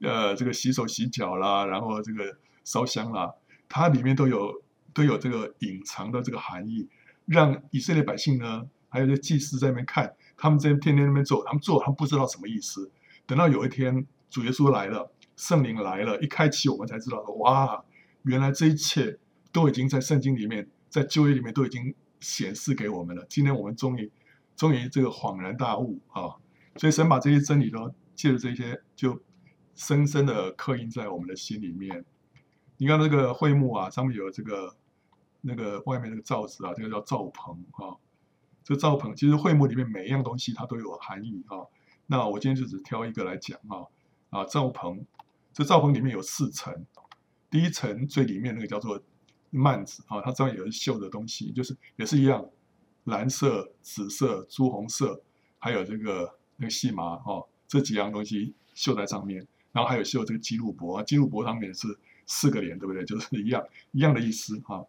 [0.00, 3.32] 呃，这个洗手洗脚啦，然后这个烧香啦，
[3.68, 6.88] 它里面都有都有这个隐藏的这个含义，
[7.24, 8.66] 让以色列百姓呢。
[8.88, 12.90] 还有些祭司在那边看，他们在天天那边做，他们做，他们不知道什么意思。
[13.26, 17.84] 等到有一天主耶稣来了，圣灵来了，一开启，我们才知道，哇，
[18.22, 19.18] 原来这一切
[19.52, 23.26] 都已经在圣经里面，在旧约里面都已经显示给我们了。
[23.28, 24.10] 今天我们终于，
[24.56, 26.32] 终于这个恍然大悟啊！
[26.76, 29.20] 所以神把这些真理都借着这些，就
[29.76, 32.04] 深深的刻印在我们的心里面。
[32.78, 34.74] 你看那个桧木啊，上面有这个
[35.42, 37.94] 那个外面那个罩子啊，这个叫罩棚啊。
[38.64, 41.62] 这罩棚其实桧木里面每一样东西它都有含义啊。
[42.06, 43.86] 那我今天就只挑一个来讲啊
[44.30, 45.06] 啊，罩棚，
[45.52, 46.84] 这罩棚里面有四层，
[47.48, 49.00] 第一层最里面那个叫做
[49.52, 52.48] 幔子啊，它上面有绣的东西，就是也是一样，
[53.04, 55.22] 蓝色、紫色、朱红色，
[55.58, 61.86] 还有这个那个细麻啊，这几样东西绣在上面，然后还有绣这个基路伯啊，基路伯上面是
[62.24, 63.04] 四个脸，对不对？
[63.04, 63.62] 就是一样
[63.92, 64.80] 一样的意思啊，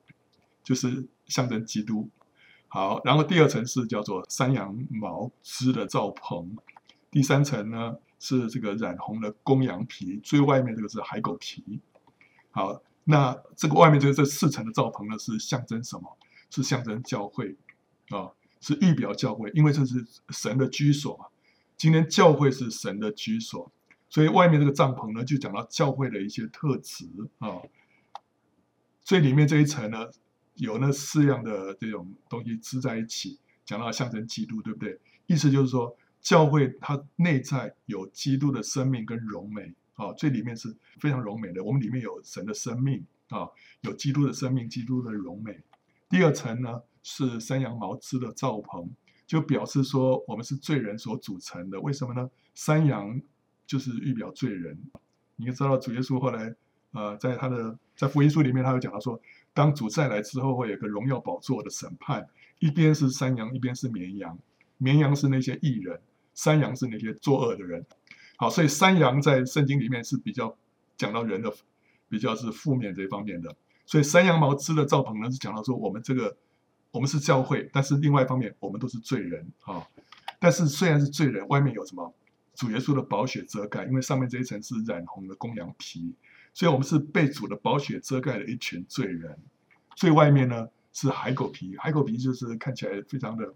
[0.63, 2.09] 就是象征基督。
[2.69, 6.55] 好，然后第二层是叫做山羊毛织的罩棚，
[7.11, 11.81] 第三层呢是这个染红的公羊皮，最外面这个是海狗皮。
[12.51, 16.17] 好，那这个外面这个这四层的罩棚呢是象征什么？
[16.49, 17.57] 是象征教会
[18.07, 21.25] 啊、是预表教会，因为这是神的居所嘛。
[21.75, 23.69] 今天教会是神的居所，
[24.09, 27.05] 所以外面这个帐篷呢就讲到教会的一些特质
[27.39, 27.61] 啊、
[29.01, 30.07] 最里面这一层呢。
[30.59, 34.99] 有那四样的这种东西织在一起，讲到象征基督，对不对？
[35.27, 41.63] 意思就是说，教会它内在有基督的生命跟荣美啊，最里面是非常荣美的。
[41.63, 43.47] 我们里面有神的生命啊，
[43.81, 45.61] 有基督的生命，基督的荣美。
[46.09, 48.89] 第二层呢是山羊毛织的罩篷，
[49.27, 51.79] 就表示说我们是罪人所组成的。
[51.81, 52.27] 为什么呢？
[52.55, 53.21] 山羊
[53.67, 54.75] 就是预表罪人。
[55.35, 56.55] 你知道主耶稣后来
[56.93, 59.21] 呃，在他的在福音书里面，他有讲到说。
[59.53, 62.27] 当主再来之后，会有个荣耀宝座的审判，
[62.59, 64.37] 一边是山羊，一边是绵羊。
[64.77, 65.99] 绵羊是那些义人，
[66.35, 67.83] 山羊是那些作恶的人。
[68.35, 70.55] 好，所以山羊在圣经里面是比较
[70.95, 71.51] 讲到人的，
[72.07, 73.55] 比较是负面这一方面的。
[73.87, 76.37] 所以山羊毛织的罩篷呢，是讲到说我们这个
[76.91, 79.87] 我们是教会，但是另外一方面我们都是罪人啊。
[80.39, 82.13] 但是虽然是罪人，外面有什么
[82.57, 86.11] 主耶稣的宝血遮盖，因为上面这一层是染红的公羊皮。
[86.55, 89.37] 所以，我们是被主的宝血遮盖的一群罪人。
[89.95, 93.53] 最外面呢是海狗皮，海狗皮就是看起来非常的、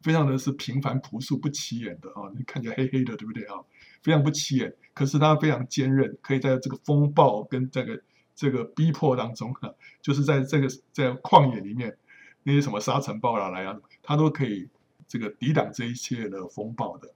[0.00, 3.54] 非常的是平凡朴素、不起眼的啊，看起来黑黑的，对不对啊？
[4.02, 8.02] 非常不起眼，可是它非常坚韧，可以在这个风暴跟这个
[8.34, 11.96] 这个逼迫当中啊，就是在这个在旷野里面
[12.42, 14.68] 那些什么沙尘暴啊来啊，它都可以
[15.06, 17.08] 这个抵挡这一切的风暴的。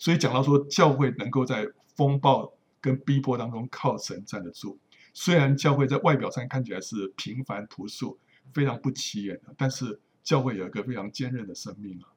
[0.00, 2.52] 所以讲到说，教会能够在风暴。
[2.82, 4.78] 跟逼迫当中靠神站得住，
[5.12, 8.18] 虽然教会在外表上看起来是平凡朴素、
[8.54, 12.08] 非常不起眼的，但是教会有一个非常坚韧的生命啊。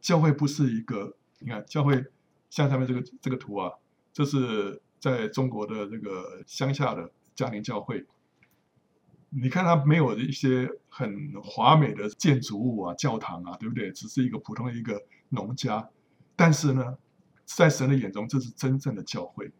[0.00, 2.02] 教会不是一个，你看教会
[2.48, 3.70] 像上面这个这个图啊，
[4.14, 8.06] 这是在中国的这个乡下的家庭教会。
[9.28, 13.92] 你看它没有一些很华美的建筑物啊、教堂啊，对不对？
[13.92, 15.86] 只是一个普通的一个农家，
[16.42, 16.98] 但是呢，
[17.44, 19.52] 在神的眼中，这是真正的教会。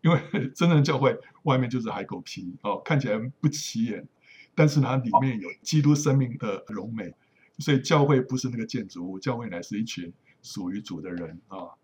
[0.00, 0.20] 因为
[0.54, 4.06] 真正的教会外面就是海狗皮哦，看起来不起眼，
[4.54, 7.12] 但是它里面有基督生命的荣美，
[7.58, 11.74] 所以教会不是那个建筑物，教会乃是一群属于主的人啊。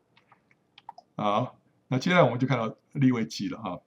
[1.17, 3.81] 好，那接下来我们就看到立位记了哈。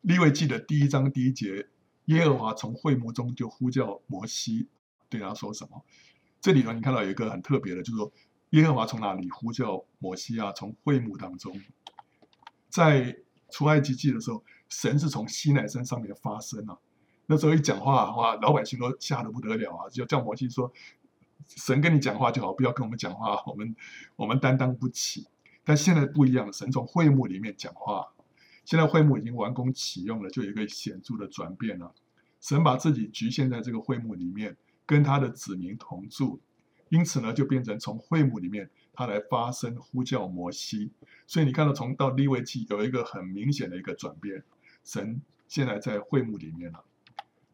[0.00, 1.68] 立位记的第一章第一节，
[2.06, 4.66] 耶和华从会幕中就呼叫摩西，
[5.08, 5.84] 对他说什么？
[6.40, 8.12] 这里头你看到有一个很特别的，就是说
[8.50, 10.52] 耶和华从哪里呼叫摩西啊？
[10.52, 11.60] 从会幕当中，
[12.68, 13.16] 在。
[13.50, 16.76] 出埃及记的时候，神是从西奈山上面发声啊。
[17.24, 19.88] 那时候一讲话，哇，老百姓都吓得不得了啊！
[19.88, 20.70] 就叫摩西说
[21.48, 23.74] ：“神跟你讲话就好，不要跟我们讲话，我们
[24.16, 25.28] 我们担当不起。”
[25.64, 28.08] 但现在不一样，神从会幕里面讲话。
[28.66, 31.94] 现在会幕已经完工启用了，就有一个显著的转变了。
[32.42, 36.38] 神把自己局限在这个会幕里面，跟他的子民同住，
[36.88, 38.68] 因此呢，就变成从会幕里面。
[38.92, 40.90] 他来发声呼叫摩西，
[41.24, 44.42] 所以你看到从到立位记有一个很明显的一个转变，
[44.82, 46.82] 神现在在会幕里面了。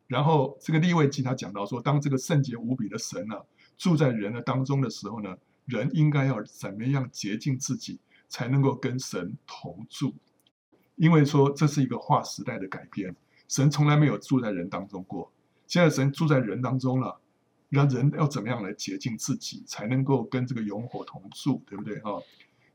[0.06, 3.42] 然后这个立位记他讲到说，当这个圣洁无比的神呢、啊、
[3.76, 10.14] 住在人的当中的时候呢，人应该要怎么样洁净自己，才能够跟神同住？
[10.96, 13.14] 因为说这是一个划时代的改变，
[13.48, 15.30] 神从来没有住在人当中过，
[15.66, 17.20] 现在神住在人当中了。
[17.68, 22.22] 那人要怎么样来洁净自己，才能够跟这个永火同住，对不对啊？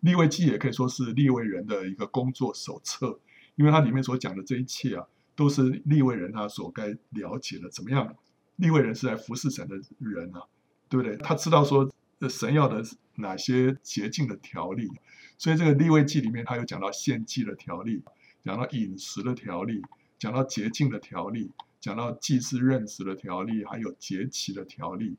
[0.02, 3.19] 立位记也可以说是立位人的一个工作手册，
[3.56, 7.69] 因为它里面所讲的这一切啊，都是立位人他所该了解的。
[7.69, 8.15] 怎么样？
[8.56, 10.43] 立位人是来服侍神的人啊，
[10.89, 11.15] 对不对？
[11.17, 11.89] 他知道说
[12.30, 12.84] 神要的
[13.15, 14.89] 哪些洁净的条例，
[15.38, 18.04] 所以这个立位记里面他有讲到献祭的条例，
[18.43, 19.82] 讲到饮食的条例，
[20.17, 21.52] 讲到洁净的条例。
[21.80, 25.15] 讲到祭祀、认职的条例，还有节期的条例，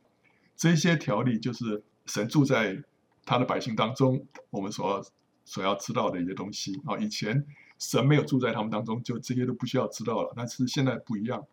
[0.57, 2.83] 这些条例就是神住在
[3.25, 5.05] 他的百姓当中，我们所要
[5.45, 6.99] 所要知道的一些东西啊。
[6.99, 7.47] 以前
[7.79, 10.33] 神没有住在他们当中，就这些都不需要知道了。
[10.37, 11.45] 但是现在不一样。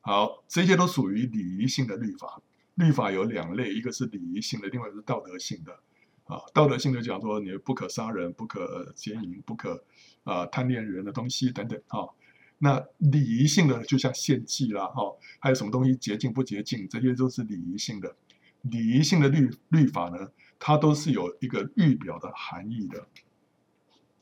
[0.00, 2.42] 好，这些都属于礼仪性的律法。
[2.74, 5.78] 律法有两类，一个是礼仪性的，另外一个是道德性的。
[6.24, 9.84] 啊，道德性的讲说你不可杀人，不可奸淫，不可
[10.24, 12.08] 啊贪恋人的东西等等啊。
[12.64, 15.02] 那礼仪性的，就像献祭啦，哈，
[15.40, 18.14] 还有什么东西洁净不洁净，这些都是礼仪性的。
[18.60, 23.08] 礼仪性的律律法呢，它都是有一个预表的含义的，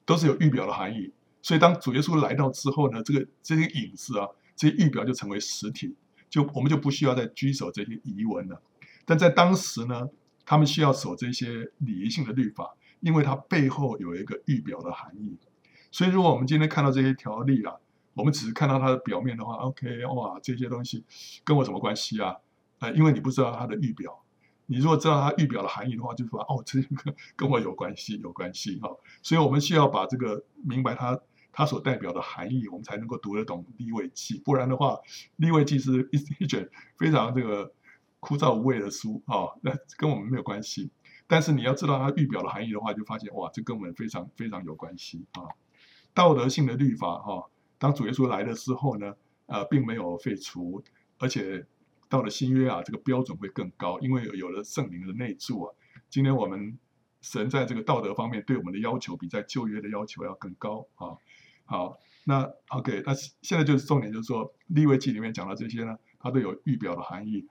[0.07, 1.13] 都是有预表的含义。
[1.43, 4.27] 所以当主耶稣来到之后呢，这个这些影子啊，
[4.57, 5.95] 这些预表就成为实体，
[6.31, 8.63] 就我们就不需要再拘守这些仪文了。
[9.05, 10.09] 但在当时呢，
[10.47, 15.37] 他们需要守这些礼仪性的律法，因为它背后有一个预表的含义。
[15.93, 17.75] 所以，如果我们今天看到这些条例啊，
[18.21, 21.03] 我们只是看到它的表面的话，OK，哇，这些东西
[21.43, 22.37] 跟我什么关系啊？
[22.81, 24.23] 呃，因为你不知道它的预表。
[24.67, 28.89] 你如果知道它预表的含义的话，就说哦，这个 跟我有关系，有关系哈。
[29.23, 31.19] 所以我们需要把这个明白它
[31.51, 34.41] 它所代表的含义，我们才能够读得懂立位记。
[34.45, 34.99] 不然的话，
[35.37, 37.73] 立位记是一 一卷非常这个
[38.21, 40.91] 枯燥无味的书啊，那跟我们没有关系。
[41.27, 45.43] 但是你要知道它预表的含义的话，就发现哇，这跟我们非常非常有关系啊。
[46.13, 47.47] 道德性的律法哈，
[47.81, 49.17] 当主耶稣来的时候呢，
[49.47, 50.81] 呃，并没有废除，
[51.19, 51.67] 而且。
[52.11, 55.73] 到了新约啊，这个标准会更高，因为有了圣灵的内住啊。
[56.09, 56.77] 今天我们
[57.21, 61.15] 神在这个道德方面对我们的要求，比在旧约的要求要更高啊。
[61.67, 67.47] 好，那 OK，那现在就是重点，就是说立位记里面讲的这些呢，它都有预表的含义。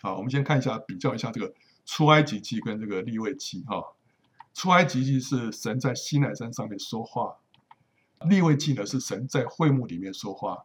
[0.00, 1.52] 好，我们先看一下，比较一下这个
[1.84, 3.82] 出埃及记跟这个立位记哈。
[4.54, 7.34] 出埃及记是神在西奈山上面说话，
[8.28, 10.64] 立位记呢是神在会幕里面说话。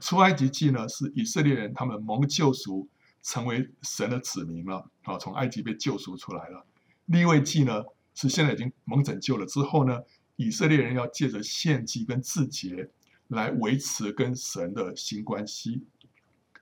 [0.00, 2.86] 出埃及记呢，是以色列人他们蒙救赎，
[3.22, 6.66] 成为神的子民了啊，从埃及被救赎出来了。
[7.06, 10.00] 立位记呢，是现在已经蒙拯救了之后呢，
[10.36, 12.90] 以色列人要借着献祭跟自洁
[13.28, 15.84] 来维持跟神的新关系。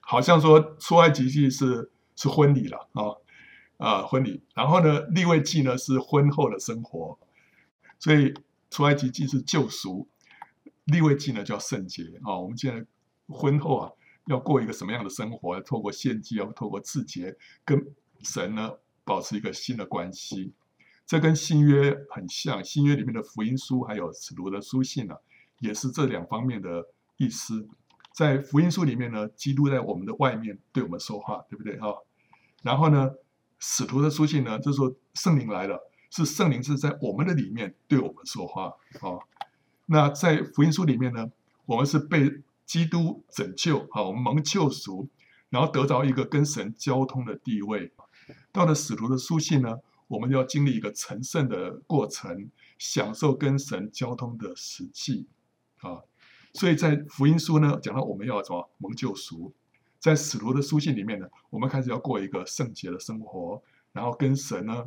[0.01, 3.03] 好像说出埃及记是是婚礼了啊
[3.79, 7.19] 啊婚礼，然后呢，立位记呢是婚后的生活，
[7.99, 8.33] 所以
[8.75, 10.09] 出埃及记是救赎，
[10.87, 12.37] 利未记呢叫圣洁啊。
[12.37, 12.85] 我们现在。
[13.27, 13.91] 婚后啊，
[14.27, 15.55] 要过一个什么样的生活？
[15.55, 17.35] 要透过献祭，要透过自洁，
[17.65, 17.83] 跟
[18.23, 18.71] 神呢
[19.03, 20.53] 保持一个新的关系。
[21.07, 25.21] 这跟新约很像，新约里面的福音书还有使徒的书信呢、啊，
[25.61, 27.67] 也是这两方面的意思。
[28.13, 31.97] 在福音书里面呢，基督在我们的外面对我们说话，对不对哈？
[32.63, 33.11] 然后呢，
[33.59, 35.81] 使徒的书信呢，就是说圣灵来了，
[36.15, 39.19] 是圣灵是在我们的里面对我们说话啊。
[39.87, 41.31] 那在福音书里面呢，
[41.67, 42.43] 我们是被。
[42.67, 45.07] 基督拯救，啊，我们蒙救赎，
[45.51, 47.93] 然后得到一个跟神交通的地位。
[48.51, 49.77] 到了使徒的书信呢，
[50.09, 52.49] 我们要经历一个成圣的过程，
[52.79, 55.27] 享受跟神交通的实际
[55.83, 56.01] 啊。
[56.55, 59.53] 所以在福音书呢，讲到我们要什么蒙救赎，
[59.99, 64.87] 在使徒的书信里面呢，我们开始要过一个圣洁的生活，然后跟神呢，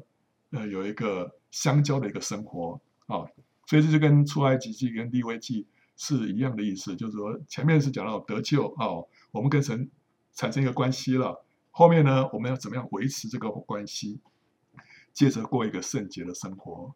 [0.52, 3.26] 呃，有一个相交的一个生活啊。
[3.66, 5.68] 所以这就跟出埃及记跟利未记。
[6.00, 8.86] 是一样的意思，就是说前面是讲到得救啊，
[9.32, 9.90] 我们跟神
[10.32, 11.44] 产生一个关系了。
[11.72, 14.20] 后面呢，我们要怎么样维持这个关系？
[15.12, 16.94] 接着过一个圣洁的生活。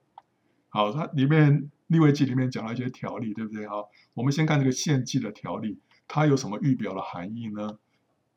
[0.70, 3.68] 好，它里面利未记里面讲了一些条例，对不对？
[3.68, 7.80] 好，我们先看这个献祭的条例，它有什么预表的含义呢？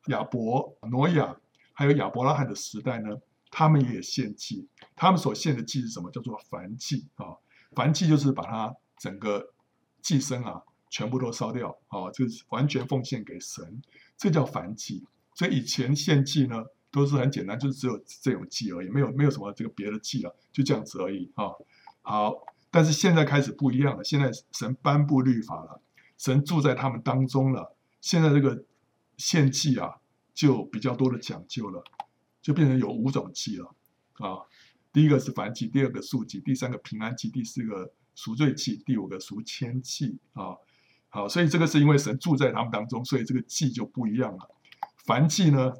[0.07, 1.37] 亚伯、挪亚
[1.73, 3.17] 还有亚伯拉罕的时代呢，
[3.55, 6.11] 他们也献祭，他们所献的祭是什么？
[6.11, 7.39] 叫做燔祭啊，
[7.73, 9.53] 燔祭就是把它整个。
[10.05, 13.81] 祭牲啊，全部都烧掉啊，就是完全奉献给神，
[14.15, 15.03] 这叫燔祭。
[15.33, 21.45] 所以以前献祭呢，都是很简单，就是只有这种祭而已，没有没有什么这个别的祭了，就这样子而已啊。
[22.03, 22.35] 好，
[22.69, 25.81] 但是现在开始不一样了，现在神颁布律法了，
[26.19, 28.63] 神住在他们当中了，现在这个
[29.17, 29.95] 献祭啊，
[30.35, 31.83] 就比较多的讲究了，
[32.45, 33.75] 就变成有五种祭了
[34.19, 34.45] 啊。
[34.93, 37.91] 第一个是燔祭，第二个素祭，第三个平安祭，第四个。
[38.17, 40.55] 赎罪祭，第五个赎愆祭啊，
[41.09, 44.49] 好，所以这个是因为神住在他们当中，所以这个祭就不一样了。
[45.05, 45.73] 燔祭呢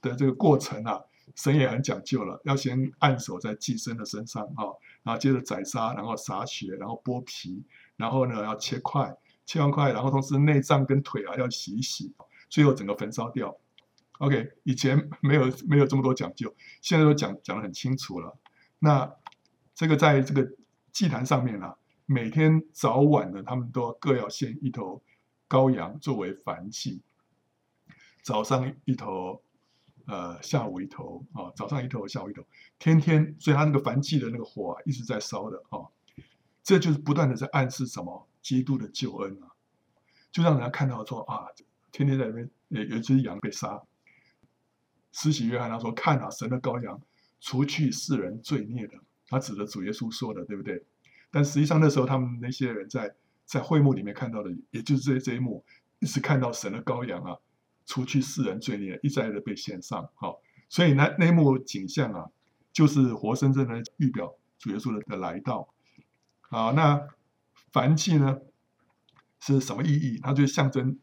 [0.00, 1.00] 的这个过程啊，
[1.34, 4.70] 神也很讲究了，要先按手在祭牲的身上啊，
[5.02, 7.64] 然后接着宰杀，然后洒血，然后剥皮，
[7.96, 9.12] 然后呢要切块，
[9.44, 12.14] 切完块，然后同时内脏跟腿啊要洗一洗，
[12.48, 13.58] 最后整个焚烧掉。
[14.22, 18.38] OK，以前没有没有这么多讲究，现在都讲讲得很清楚了。
[18.78, 19.12] 那
[19.74, 20.50] 这个在这个。
[20.92, 25.02] 祭坛上面啊，每天早晚呢，他们都各要献一头
[25.48, 27.00] 羔羊作为燔祭。
[28.22, 29.42] 早上一头，
[30.04, 32.44] 呃，下午一头啊，早上一头，下午一头，
[32.78, 35.80] 天天，所以他那个燔祭的那个火啊，一直在烧的啊。
[36.62, 38.28] 这就是不断的在暗示什么？
[38.42, 39.48] 基督的救恩啊，
[40.30, 41.46] 就让人家看到说啊，
[41.90, 43.82] 天天在那边有有一只羊被杀。
[45.12, 47.00] 施洗约翰他说：“看啊，神的羔羊，
[47.40, 48.94] 除去世人罪孽的。”
[49.28, 50.84] 他指着主耶稣说的，对不对？
[51.30, 53.14] 但实际上那时候他们那些人在
[53.46, 55.64] 在会幕里面看到的，也就是这这一幕，
[56.00, 57.36] 一直看到神的羔羊啊，
[57.86, 60.10] 除去世人罪孽，一再的被献上。
[60.14, 62.26] 好，所以那那幕景象啊，
[62.72, 65.72] 就是活生生的预表主耶稣的的来到。
[66.40, 67.08] 好，那
[67.72, 68.38] 燔祭呢
[69.40, 70.20] 是什么意义？
[70.22, 70.98] 它就象征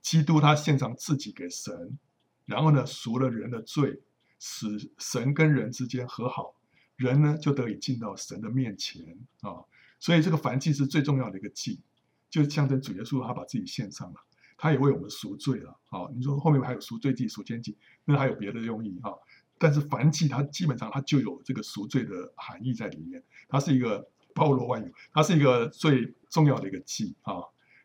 [0.00, 1.98] 基督他献上自己给神，
[2.44, 4.00] 然后呢赎了人的罪，
[4.38, 6.54] 使神跟人之间和好，
[6.96, 9.64] 人呢就得以进到神的面前啊。
[9.98, 11.80] 所以这个燔祭是最重要的一个祭，
[12.28, 14.16] 就象征主耶稣他把自己献上了，
[14.56, 16.08] 他也为我们赎罪了啊。
[16.14, 19.12] 你说后面还有赎罪祭、赎愆祭，那还有别的用意啊？
[19.58, 27.34] 但是燔祭它基本上它就有这个赎罪的含义在里面，它是一个包罗万有，它是一个最重要的一个祭啊。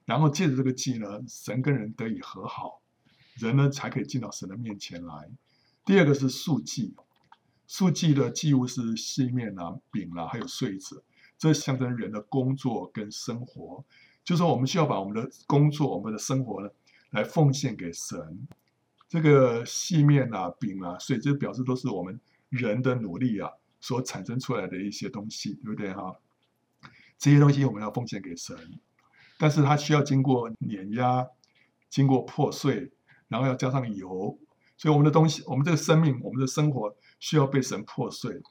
[0.06, 2.82] 然后借着这个祭呢，神跟人得以和好，
[3.38, 5.30] 人呢才可以进到神的面前来。
[5.86, 6.94] 第二个是素祭，
[7.66, 11.04] 素祭的祭物是细面啊、饼啦、啊，还有穗子，
[11.38, 13.84] 这象征人的工作跟生活，
[14.24, 16.70] 就是说我们需要把我们的工作、我们的生活呢
[17.12, 18.48] 来奉献给神。
[19.08, 22.20] 这个细面啊、饼啊，所以这表示都是我们
[22.50, 26.14] 人的努力啊所产生出来的一些东西，对不对哈？
[27.18, 28.56] 这些东西我们要奉献给神，
[29.40, 31.26] 但是它需要经过碾压、
[31.90, 32.92] 经过破碎，
[33.28, 34.38] 然后要加上油，
[34.78, 38.42] 所以我们的东西、我们这个生命、我们的生活需要被神破碎，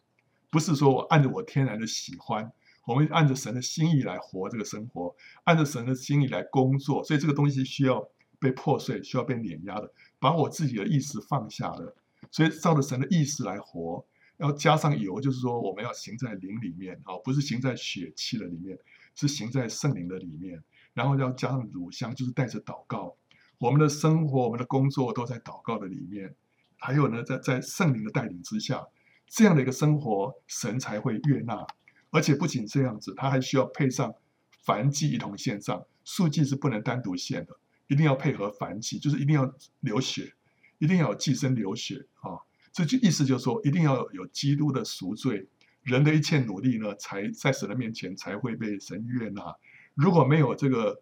[0.50, 2.52] 不是说我按着我天然的喜欢，
[2.86, 5.14] 我们按着神的心意来活这个生活，
[5.44, 8.06] 按着神的心意来工作，所以这个东西需要
[8.38, 9.90] 被破碎，需要被碾压的。
[10.18, 11.94] 把我自己的意识放下了，
[12.30, 14.04] 所以照着神的意识来活，
[14.38, 18.78] 要加上油，就是说我们要行在灵里面啊，不是行在血气的里面，
[19.14, 20.62] 是行在圣灵的里面。
[20.94, 23.14] 然后要加上乳香，就是带着祷告，
[23.58, 26.34] 我们的生活、我们的工作都在祷告的里面。
[26.78, 28.86] 还有呢，在在圣灵的带领之下，
[29.26, 31.66] 这样的一个生活，神才会悦纳。
[32.10, 34.14] 而且不仅这样子，他还需要配上
[34.62, 37.56] 凡祭一同献上，素祭是不能单独献的。
[37.88, 40.34] 一定要配合凡祭，就是一定要流血，
[40.78, 42.34] 一定要有祭牲流血啊！
[42.72, 45.46] 这就意思就是说，一定要有基督的赎罪，
[45.82, 49.54] 人的一切努力呢，才在神的面前才会被神悦纳。
[49.94, 51.00] 如果没有这个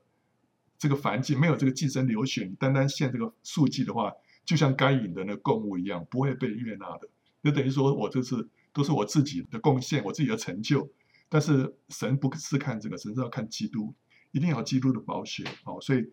[0.84, 4.12] 这个燔祭，没有这个寄生流血，你单单献这个素祭的话，
[4.44, 7.08] 就像该隐的那供物一样，不会被悦纳的。
[7.42, 10.86] 就等于说我这是都是我自己的贡献，我自己的成就。
[11.30, 13.94] 但是神不是看这个，神是要看基督，
[14.32, 16.04] 一定要基督的宝血哦，所以。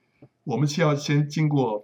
[0.43, 1.84] 我们需要先经过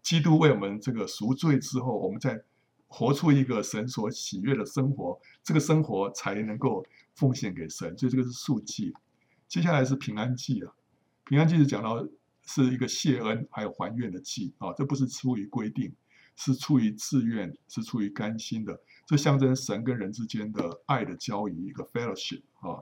[0.00, 2.42] 基督为我们这个赎罪之后，我们再
[2.86, 6.82] 活出一个神所喜悦的生活，这个生活才能够
[7.14, 7.94] 奉献给神。
[7.98, 8.94] 所以这个是素祭。
[9.46, 10.72] 接下来是平安祭啊，
[11.28, 12.08] 平安祭是讲到
[12.46, 15.92] 是一个谢恩还有还愿的祭啊，这不是出于规定，
[16.36, 18.80] 是出于自愿，是出于甘心的。
[19.06, 22.80] 这象征神跟人之间的爱的交谊，一个 fellowship 啊，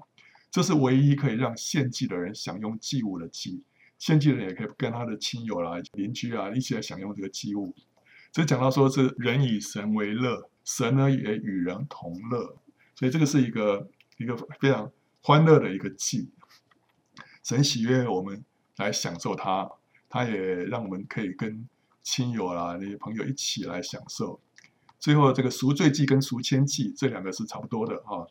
[0.49, 3.64] 这是唯一可以让献祭的人享用祭物的祭。
[3.99, 7.74] 献祭人也可以跟他的亲友啦、邻居啊一起来享用这个祭物。
[8.30, 12.57] 这讲到说是人以神为乐，神呢也与人同乐，
[12.94, 13.88] 所以这个是一个
[14.18, 16.30] 一个非常欢乐的一个祭。
[17.47, 18.44] 神喜悦我们
[18.78, 19.70] 来享受它，
[20.09, 20.34] 他也
[20.64, 21.68] 让我们可以跟
[22.03, 24.40] 亲友啦那些朋友一起来享受。
[24.99, 28.26] 最后这个赎罪祭跟赎愆祭这两个是差不多的哈。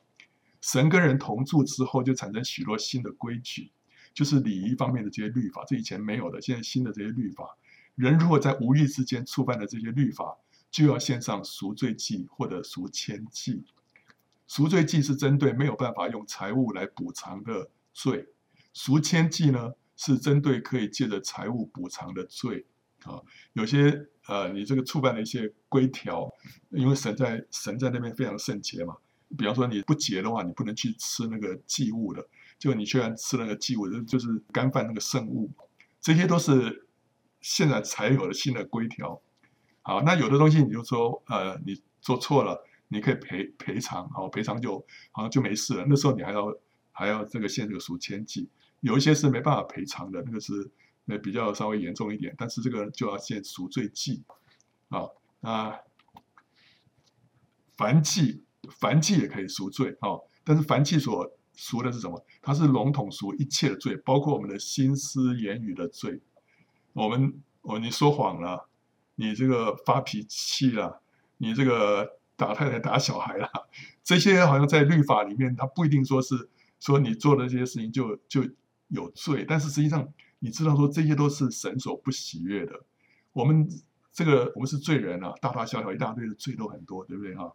[0.59, 3.72] 神跟人同住之后，就产生许多新的规矩。
[4.13, 7.55] 就是礼仪方面的这些律法，这以前没有的，现在新的这些律法，
[7.95, 10.38] 人如果在无意之间触犯了这些律法，
[10.70, 13.63] 就要献上赎罪祭或者赎愆祭。
[14.45, 18.28] 赎罪祭是针对没有办法用财物来补偿的罪，
[18.76, 22.67] 赎愆祭呢是针对可以借着财务补偿的罪。
[23.05, 23.21] 啊，
[23.53, 26.28] 有些呃，你这个触犯了一些规条，
[26.69, 28.97] 因为神在神在那边非常圣洁嘛，
[29.38, 32.28] 比方说你不洁的话，你不能去吃那个祭物的。
[32.57, 35.51] 就你居然吃那个祭物，就是干犯那个圣物，
[36.01, 36.88] 这些都是
[37.41, 39.21] 现在才有的新的规条。
[39.84, 45.86] 好，那有的东西你就说，呃，你做错了，你可以赔赔偿，好，赔偿就好像就没事了。
[45.88, 46.51] 那时候你还要
[46.91, 48.49] 还要这个献这个赎愆祭，
[48.82, 50.71] 有一些是没办法赔偿的，那个是
[51.05, 54.23] 那比较稍微严重一点，但是这个就要先赎罪祭。
[54.89, 55.07] 啊，
[55.41, 55.80] 啊
[57.76, 58.43] 燔祭
[58.80, 62.26] 燔祭也可以赎罪，啊，但是燔祭所赎的是什么？
[62.41, 66.21] 它是笼统赎一切的罪，包括我们的心思言语的罪。
[66.93, 68.69] 我们，哦，你说谎了，
[69.15, 71.01] 你这个发脾气了，
[71.38, 73.49] 你这个打太太打小孩了，
[74.03, 76.49] 这些好像在律法里面，它不一定说是
[76.80, 78.41] 说你做的这些事情就就
[78.88, 82.83] 有罪，但是实际上你知道说这些都是神所不喜悦的。
[83.33, 83.67] 我们
[84.11, 87.51] 这个我们是罪人啊，大大小小一大堆的罪都很多，对不对啊？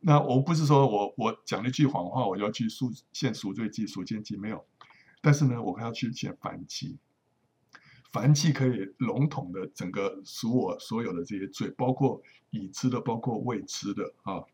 [0.00, 4.64] 那我不是说我我讲了一句谎话，我就要去赎献赎罪祭、赎愆祭没有，
[5.20, 6.98] 但是呢，我还要去献燔祭。
[8.12, 14.44] 燔祭可以笼统的整个赎我所有的这些罪，包括已知的，包括未知的啊。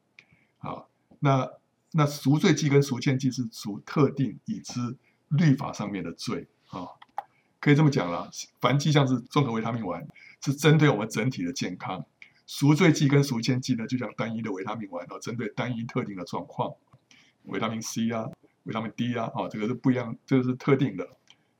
[0.58, 0.88] 好，
[1.20, 1.50] 那
[1.90, 4.96] 那赎罪祭跟赎愆祭是赎特定已知
[5.37, 6.87] 律法上面的罪啊，
[7.61, 8.30] 可以这么讲了。
[8.61, 10.07] 燔祭像是综合维他命丸，
[10.45, 12.05] 是针对我们整体的健康。
[12.47, 16.74] 赎罪剂跟赎愆剂呢，就像单一的维他命丸哦，针对单一特定的状况，
[17.45, 18.28] 维他命 C 啊，
[18.64, 21.09] 维他命 D 啊，哦，这个是不一样，这个是特定的，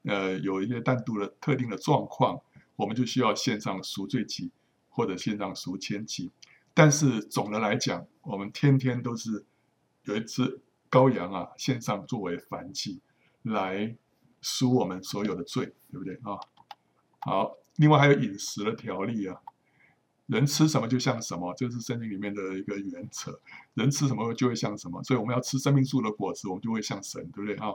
[0.03, 2.39] 呃，有一些单独的特定的状况，
[2.77, 4.51] 我们就需要线上赎罪剂
[4.91, 6.31] 或者线上赎愆剂。
[6.75, 9.45] 但是总的来讲，我们天天都是
[10.05, 10.61] 有一只
[10.91, 13.01] 羔羊啊，线上作为凡祭，
[13.43, 13.97] 来
[14.40, 16.38] 赎我们所有的罪，对不对啊？
[17.20, 19.40] 好，另外还有饮食的条例啊，
[20.26, 23.40] 人吃什么就像什么，这是圣经里面的一个原则。
[23.74, 27.74] 人吃什么就会像什么，所以我们要吃生命树的果子，我们就会像神，对不对啊？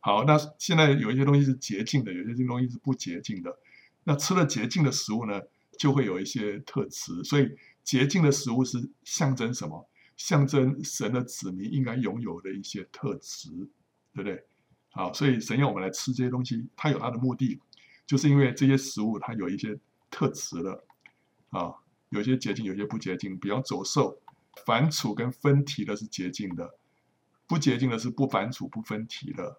[0.00, 3.58] 好，那现在有一些东西是洁净的，有些东西是不洁净的。
[4.04, 5.40] 那吃了洁净的食物呢，
[5.78, 7.56] 就会有一些特质，所以。
[7.84, 9.88] 洁净的食物是象征什么？
[10.16, 13.50] 象征神的子民应该拥有的一些特质，
[14.14, 14.46] 对不对？
[14.92, 17.58] 好，所以神要我们来吃这些东西，它有它的目的，
[18.06, 19.78] 就是因为这些食物它有一些
[20.10, 20.84] 特质的
[21.50, 21.74] 啊，
[22.10, 23.38] 有些洁净，有些不洁净。
[23.38, 24.18] 比方走兽，
[24.66, 26.74] 反刍跟分蹄的是洁净的，
[27.46, 29.58] 不洁净的是不反刍不分蹄的。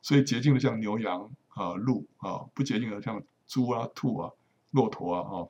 [0.00, 4.30] 所以洁净的像牛羊啊、鹿啊，不洁净的像猪啊、兔啊、
[4.70, 5.48] 骆驼啊啊。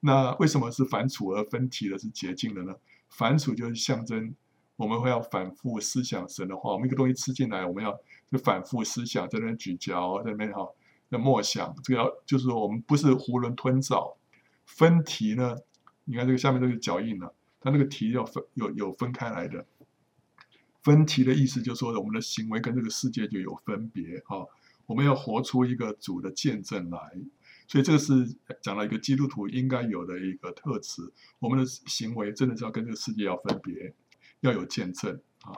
[0.00, 2.74] 那为什么是反刍而分蹄的是洁净的呢？
[3.08, 4.34] 反刍就是象征
[4.76, 6.72] 我们会要反复思想神的话。
[6.72, 7.98] 我们一个东西吃进来，我们要
[8.30, 10.68] 就反复思想，在那边咀嚼，在那边哈，
[11.10, 11.74] 在默想。
[11.82, 14.16] 这个要就是说，我们不是囫囵吞枣。
[14.64, 15.56] 分题呢？
[16.04, 19.64] 你看这个下面这个脚印呢，它那个题要分有有分开来的。
[20.82, 24.44] 分题的意思就是说，我们的行为跟这个世界就有分别啊。
[24.86, 26.98] 我们要活出一个主的见证来。
[27.68, 31.02] 所以这个是讲到一个基督徒应该有的一个特质，
[31.40, 33.92] 我们的行为真的是要跟这个世界要分别，
[34.40, 35.52] 要有见证啊。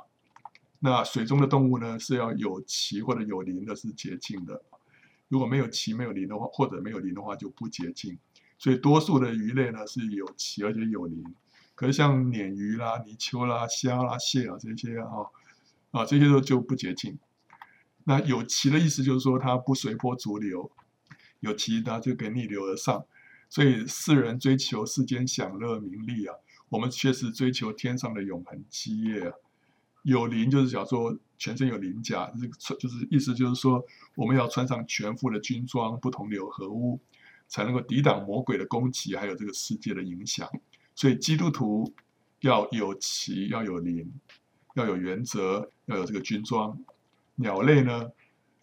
[0.80, 4.62] 那水中的动物呢，是要有鳍或者有鳞的，是洁净的；
[5.28, 8.18] 如果没有鳍没有鳞的话，或者没有鳞的话就不洁净。
[8.58, 11.24] 所以多数的鱼类呢是有鳍而且有鳞，
[11.74, 15.06] 可是像鲶鱼啦、泥鳅啦、虾啦、蟹啊这些啊
[15.90, 17.18] 啊这些都就不洁净。
[18.04, 20.70] 那有鳍的意思就是说它不随波逐流。
[21.40, 23.06] 有鳍它就可以逆流而上，
[23.48, 26.34] 所以世人追求世间享乐名利啊，
[26.68, 29.32] 我们确实追求天上的永恒基业啊。
[30.02, 36.98] 有鳞就是讲说全身有鳞甲，就是就是意思就是说我们要穿上全副的军装，不同流合污，
[37.46, 40.48] 才能够抵挡魔鬼的攻击，还有这个世界的影响。
[40.94, 41.92] 所以基督徒
[42.40, 44.10] 要有旗，要有鳞，
[44.74, 46.78] 要有原则，要有这个军装。
[47.34, 48.10] 鸟类呢？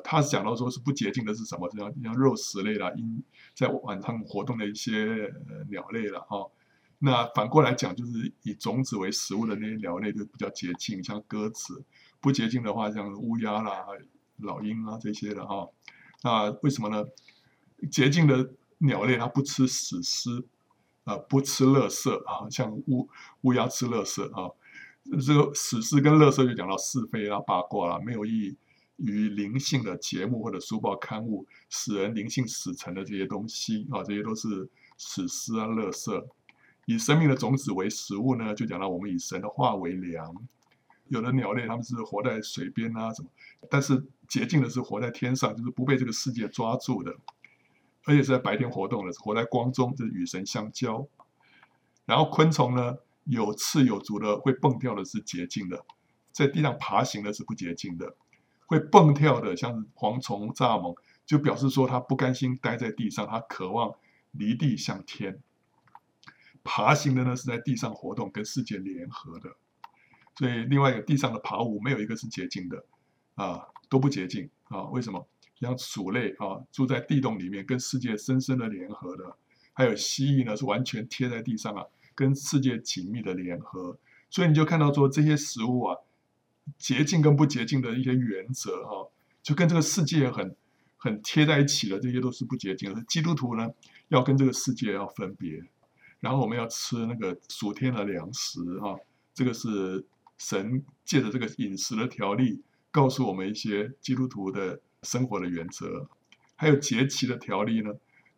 [0.04, 1.70] 他是讲到说是不洁净的是什么？
[1.76, 5.32] 像像肉食类啦，因在晚上活动的一些
[5.70, 6.46] 鸟类了哈。
[7.00, 11.74] 那反过来讲，就是以种子为食物的那些鸟类就比较洁净，像鸽子；
[12.20, 13.86] 不洁净的话，像乌鸦啦、
[14.38, 15.68] 老鹰啊这些的哈。
[16.24, 17.06] 那为什么呢？
[17.92, 20.46] 洁净的鸟类它不吃死尸
[21.04, 23.08] 啊，不吃垃圾啊，像乌
[23.42, 24.52] 乌鸦吃垃圾啊。
[25.24, 28.58] 这个死尸跟垃圾就讲到是非啦、八卦啦，没有意义。
[28.98, 36.26] 与灵性的节目或者书报刊物使人灵性死沉的这些东西啊，这些都是死尸啊、垃圾。
[36.86, 40.34] 以生命的种子为食物呢，就讲到我们以神的话为粮。
[41.08, 43.30] 有的鸟类它们是活在水边啊什么，
[43.70, 47.16] 但是洁净的是活在天上，就是不被这个世界抓住的，
[48.06, 51.08] 而且是在白天活动的，活在光中，就是与神相交。
[52.06, 55.86] 然后昆虫呢，有翅有足的会蹦跳的是洁净的，
[56.32, 58.16] 在地上爬行的是不洁净的。
[58.66, 63.94] 会蹦跳的，像蝗虫、蚱蜢，就表示说它不甘心待在地上，它渴望
[64.32, 65.40] 离地向天。
[66.66, 69.56] 爬行的呢，是在地上活动，跟世界联合的。
[70.38, 72.84] 所以另外一个地上的爬物，没有一个是洁净的，
[73.36, 74.84] 啊，都不洁净啊。
[74.90, 75.26] 为什么？
[75.62, 79.38] 像鼠类啊，住在地洞里面，跟世界深深的联合的。
[79.72, 83.98] 还有蜥蜴呢，是完全贴在地上啊，跟世界紧密的联合。
[84.30, 85.98] 所以你就看到说这些食物啊。
[86.80, 89.08] 洁净跟不洁净的一些原则哈，
[89.44, 90.56] 就跟这个世界很
[90.98, 93.04] 很贴在一起的，这些都是不洁净的。
[93.04, 93.70] 基督徒呢，
[94.08, 95.64] 要跟这个世界要分别，
[96.26, 98.98] 然后我们要吃那个属天的粮食啊，
[99.32, 100.04] 这个是
[100.40, 106.10] 神借着这个饮食的条例，告诉我们一些基督徒的生活的原则。
[106.56, 107.92] 还有节期的条例呢，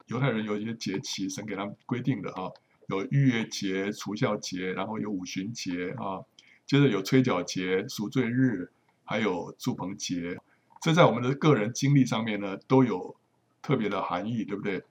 [0.08, 2.52] 犹太人有一些节期，神给他们规定的哈，
[2.90, 6.20] 有逾越节、除酵节，然后有五旬节啊。
[6.66, 8.70] 接着有吹角节、赎罪日，
[9.06, 10.38] 还有住棚节，
[10.82, 13.16] 这在我们的个人经历上面呢，都有
[13.62, 14.84] 特别的含义，对不对？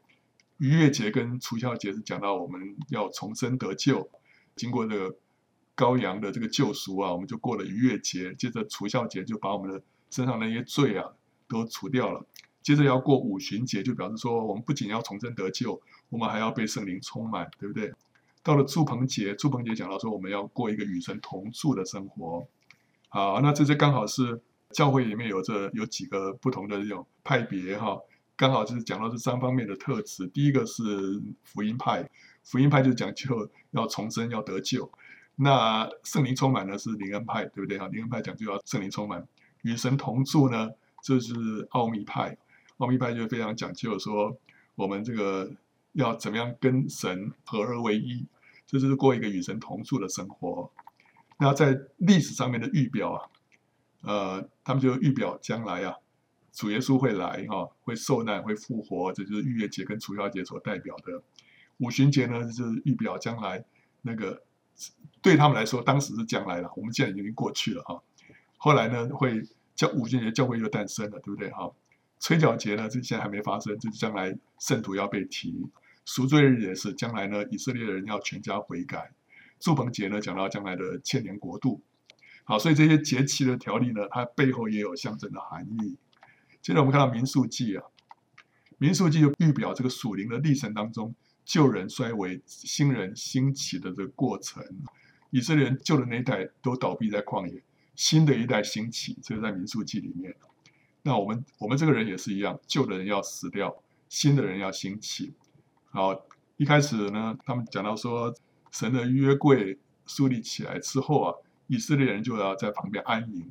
[0.58, 4.08] 逾越节跟除酵节是讲到我们要重生得救，
[4.54, 5.16] 经过这个
[5.76, 8.32] 羔羊的这个救赎啊，我们就过了逾越节。
[8.34, 11.12] 接着除酵节就把我们的身上那些罪啊
[11.46, 12.24] 都除掉了。
[12.62, 17.92] 接着要过五旬节，就表示说我们不仅要重生得救，我们还要被圣灵充满，对不对？
[18.42, 22.46] 到了祝棚节，祝棚节讲到说我们要过一个与神同住的生活。
[23.08, 24.40] 好，那这些刚好是
[24.70, 27.98] 教会里面有着有几个不同的这种派别哈，
[28.36, 30.26] 刚好就是讲到这三方面的特质。
[30.28, 30.82] 第一个是
[31.42, 32.08] 福音派，
[32.44, 34.90] 福音派就讲究要重生要得救。
[35.36, 37.86] 那圣灵充满呢是灵恩派，对不对啊？
[37.88, 39.26] 灵恩派讲究要圣灵充满，
[39.62, 40.70] 与神同住呢，
[41.02, 41.34] 这是
[41.70, 42.36] 奥秘派。
[42.78, 44.36] 奥秘派就非常讲究说，
[44.74, 45.50] 我们这个
[45.92, 48.26] 要怎么样跟神合而为一，
[48.66, 50.70] 这就是过一个与神同住的生活。
[51.38, 53.28] 那在历史上面的预表啊，
[54.02, 55.96] 呃，他们就预表将来啊，
[56.56, 61.22] 主耶稣会来哈、会受难，会复活，这就是逾越节跟除酵节所代表的。
[61.76, 63.62] 五旬节呢，就是预表将来
[64.00, 64.42] 那个
[65.20, 68.02] 对他们来说，当时是将来了，我们现在已经过去了哈、
[68.56, 69.42] 后来呢，会
[69.74, 71.70] 叫五旬节教会又诞生了，对不对哈？
[72.20, 75.52] 吹角节呢，这现在还没发生，就是将来圣徒要被提；
[76.06, 79.10] 赎罪日也是将来呢，以色列人要全家悔改；
[79.60, 81.82] 祝棚节呢，讲到将来的千年国度。
[82.44, 85.98] 好，所以这些节期的条例呢，它背后也有象征的含义。
[86.66, 87.84] 接着我们看到民数记啊，
[88.78, 91.14] 民数记就预表这个属灵的历程当中，
[91.44, 94.64] 旧人衰微，新人兴起的这个过程。
[95.30, 97.62] 以色列人旧的那一代都倒闭在旷野，
[97.94, 100.34] 新的一代兴起，这个在民数记里面。
[101.02, 103.72] 那我们我们这个人也是一样，旧的人要死掉，
[104.08, 105.32] 新的人要兴起。
[105.90, 106.20] 好，
[106.56, 108.34] 一开始呢，他们讲到说，
[108.72, 111.34] 神的约柜树立起来之后啊，
[111.68, 113.48] 以色列人就要在旁边安营，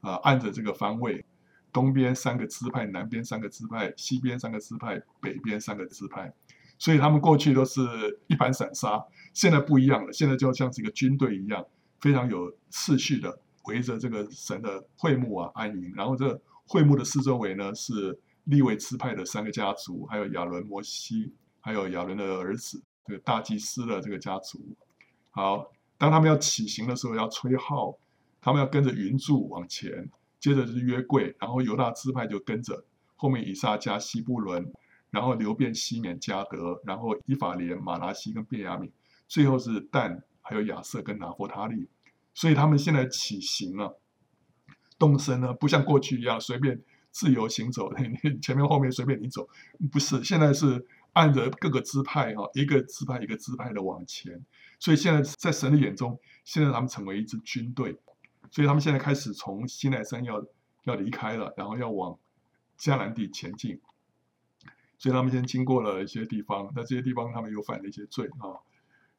[0.00, 1.24] 啊，按着这个方位，
[1.72, 6.32] 东边三个支派，南边三个支派，西边三个支派，北边三个支派。
[6.78, 7.80] 所以他们过去都是
[8.26, 9.04] 一盘散沙，
[9.34, 11.64] 现在不一样了，现在就像是一个军队一样，
[12.00, 16.40] 非常有次序的围着这个神的会幕啊安营，然后这。
[16.72, 24.60] 会幕的四周围呢，是利未支派的三个家族，还有亚伦、摩西，还有亚伦的儿子，这个大祭司的这个家族。
[25.32, 25.68] 好，
[25.98, 27.98] 当他们要起行的时候，要吹号，
[28.40, 30.08] 他们要跟着云柱往前，
[30.40, 32.84] 接着就是约柜，然后犹大支派就跟着，
[33.14, 34.72] 后面以撒加、西布伦，
[35.10, 38.90] 然后流便、西缅、迦得，然后以法莲、马拿西跟便雅悯，
[39.28, 41.88] 最后是但，还有亚设跟拿弗他利。
[42.32, 44.00] 所以他们现在起行了。
[44.98, 46.78] 动身呢，不像过去一样随便
[47.10, 47.90] 自由行走，
[48.42, 49.48] 前面后面随便你走，
[49.90, 54.38] 不是，现在是按着各个支派哈，一个支派一个支派的往前，
[54.78, 57.98] 所以现在在神的眼中，现在他们成为一支军队，
[58.50, 60.44] 所以他们现在开始从西奈山要
[60.84, 62.18] 要离开了，然后要往
[62.78, 63.80] 迦南地前进，
[64.98, 68.58] 所以他们先经过了一些地方，那这些地方他们又犯了一些罪啊，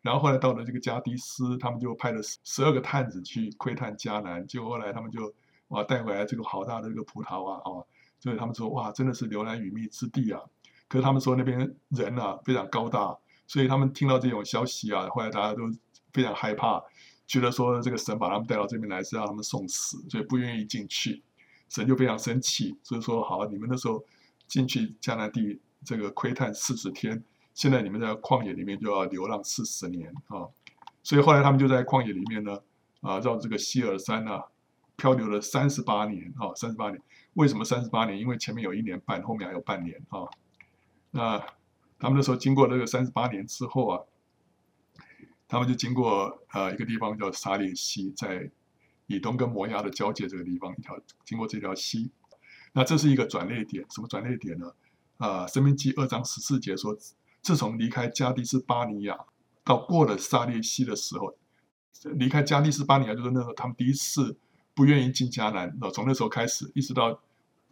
[0.01, 5.33] 然后后来到了这个迦低斯，他们就派了十二个探子去窥探迦南，结果后来他们就。
[5.71, 7.79] 哇，带回来这个好大的这个葡萄啊，啊，
[8.19, 10.41] 所以他们说哇，真的是流奶与蜜之地啊。
[10.89, 11.57] 可是他们说那边
[11.87, 13.17] 人啊非常高大，
[13.47, 15.61] 所以他们听到这种消息啊，后来大家都
[16.11, 16.83] 非常害怕，
[17.31, 21.23] 觉得说这个神把他们带到这边来是让他们送死，所以不愿意进去。
[21.69, 24.03] 神就非常生气，所以说好，你们那时候
[24.49, 27.23] 进去迦南地这个窥探四十天，
[27.53, 30.43] 现在你们在旷野里面就要流浪四十年啊。
[31.03, 32.59] 所以后来他们就在旷野里面呢，
[32.99, 34.43] 啊，绕这个西尔山啊。
[34.97, 37.01] 漂流了三十八年，啊，三十八年。
[37.33, 38.19] 为什么三十八年？
[38.19, 40.29] 因为前面有一年半，后面还有半年，啊。
[41.09, 41.39] 那
[41.97, 43.99] 他们那时候经过那个三十八年之后啊，
[45.51, 48.49] 他们就经过呃一个地方叫撒烈溪，在
[49.07, 52.09] 以东跟摩押的交界这个地方，一条经过这条溪。
[52.71, 54.71] 那这是一个转捩点，什么转捩点呢？
[55.17, 56.97] 啊、生，命记二章十四节说，
[57.41, 59.17] 自从离开加低斯巴尼亚
[59.65, 61.35] 到过了撒烈溪的时候，
[62.13, 64.37] 离开加低斯巴尼亚就是那时候他们第一次。
[64.73, 67.21] 不愿意进迦南，从那时候开始，一直到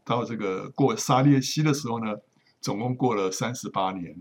[0.03, 2.13] 到这个过撒烈溪的时候呢，
[2.59, 4.13] 总共过了三十八年。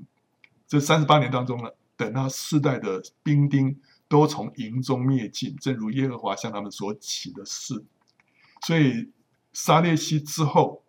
[0.69, 3.79] 这三十八年当中呢，等他世代的兵丁
[4.09, 7.85] 都从营中灭尽，正如耶和华向他们所起的誓。
[8.67, 9.13] 所以
[9.53, 10.83] 撒烈西之后，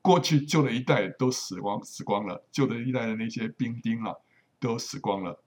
[0.00, 4.14] 过去旧的一代都死光死光了，旧的一代的那些兵丁啊
[4.58, 5.42] 都死光了。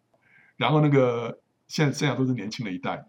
[0.58, 3.08] 然后那个现在剩下都是年轻的一代，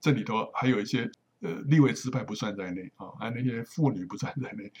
[0.00, 1.10] 这里头还有一些。
[1.40, 4.72] 呃，立位支派不算在内啊，还有那些妇女不算在内，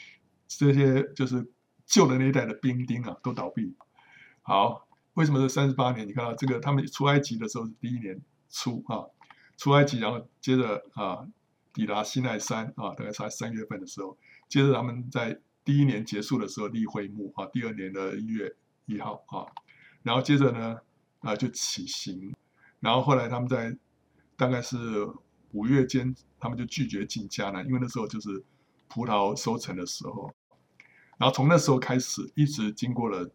[0.48, 1.46] 这些就是
[1.84, 3.76] 旧的那一代的兵丁啊，都倒闭。
[4.40, 4.85] 好，
[5.16, 6.06] 为什么是三十八年？
[6.06, 9.04] 你看到这个，他们出埃及的时候是第一年出啊，
[9.56, 11.26] 出埃及，然后接着啊，
[11.72, 14.16] 抵达西奈山啊，大概在三月份的时候，
[14.48, 18.54] 接着他们在第一年结束的时候立会幕啊，第二年的一月
[18.86, 19.46] 一号啊，
[20.02, 20.78] 然后接着呢
[21.20, 22.34] 啊就起行，
[22.80, 23.76] 然后后来他们在
[24.36, 24.78] 大概是。
[25.52, 28.44] 五月间，他们就拒绝进迦南，因为那时候就是
[28.88, 30.30] 葡萄收成的时候。
[31.16, 33.30] 然后从那时候开始，一直经过了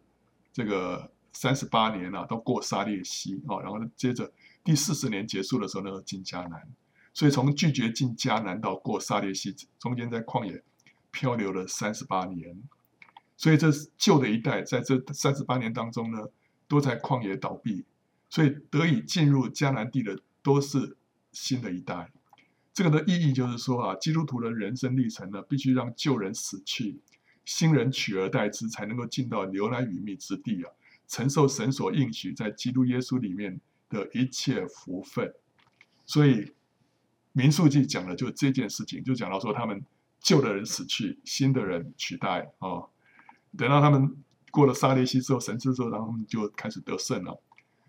[0.52, 6.68] 这个三十八年啊，到过撒烈西啊，然后接着第四十年结束的时候呢，进迦南。
[7.14, 10.62] 所以从拒绝进迦南到过撒烈西，中间在旷野
[11.10, 12.62] 漂流了三十八年。
[13.36, 16.18] 所以这旧的一代在这三十八年当中呢，
[16.68, 17.84] 都在旷野倒闭，
[18.30, 20.96] 所以得以进入迦南地的都是
[21.32, 22.10] 新的一代。
[22.72, 27.00] 这个的意义就是说啊，基督徒的人生历程呢，必须让旧人死去，
[27.44, 30.70] 新人取而代之，才能够进到牛奶与蜜之地啊，
[31.12, 35.32] 承受神所应许在基督耶稣里面的一切福分。
[36.06, 36.52] 所以。
[37.34, 39.82] 民数记讲的就是这件事情，就讲到说他们
[40.20, 42.90] 旧的人死去，新的人取代哦。
[43.56, 44.14] 等到他们
[44.50, 47.40] 过了撒烈西之后，神之后，然后他们就开始得胜了。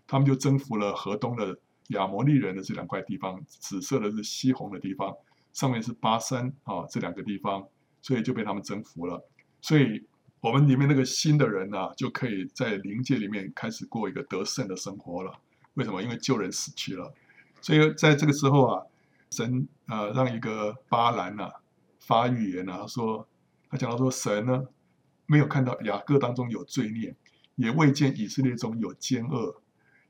[0.06, 1.58] 他们就征服了河东的
[1.88, 5.14] 亚摩利人的这两块地方，紫色的是西红的地方，
[5.52, 7.68] 上面是巴山啊这两个地方，
[8.00, 9.28] 所以就被他们征服了。
[9.60, 10.02] 所以
[10.44, 15.32] 我们里面那个新的人呢、啊，就可以在灵界里面开始过一个得胜的生活了。
[15.72, 16.02] 为什么？
[16.02, 17.10] 因为旧人死去了，
[17.62, 18.86] 所以在这个时候啊。
[19.30, 21.50] 神呃，让一个巴兰啊
[21.98, 23.26] 发预言啊，说
[23.68, 24.62] 他讲到说，神呢
[25.26, 27.16] 没有看到雅各当中有罪孽，
[27.56, 29.60] 也未见以色列中有奸恶。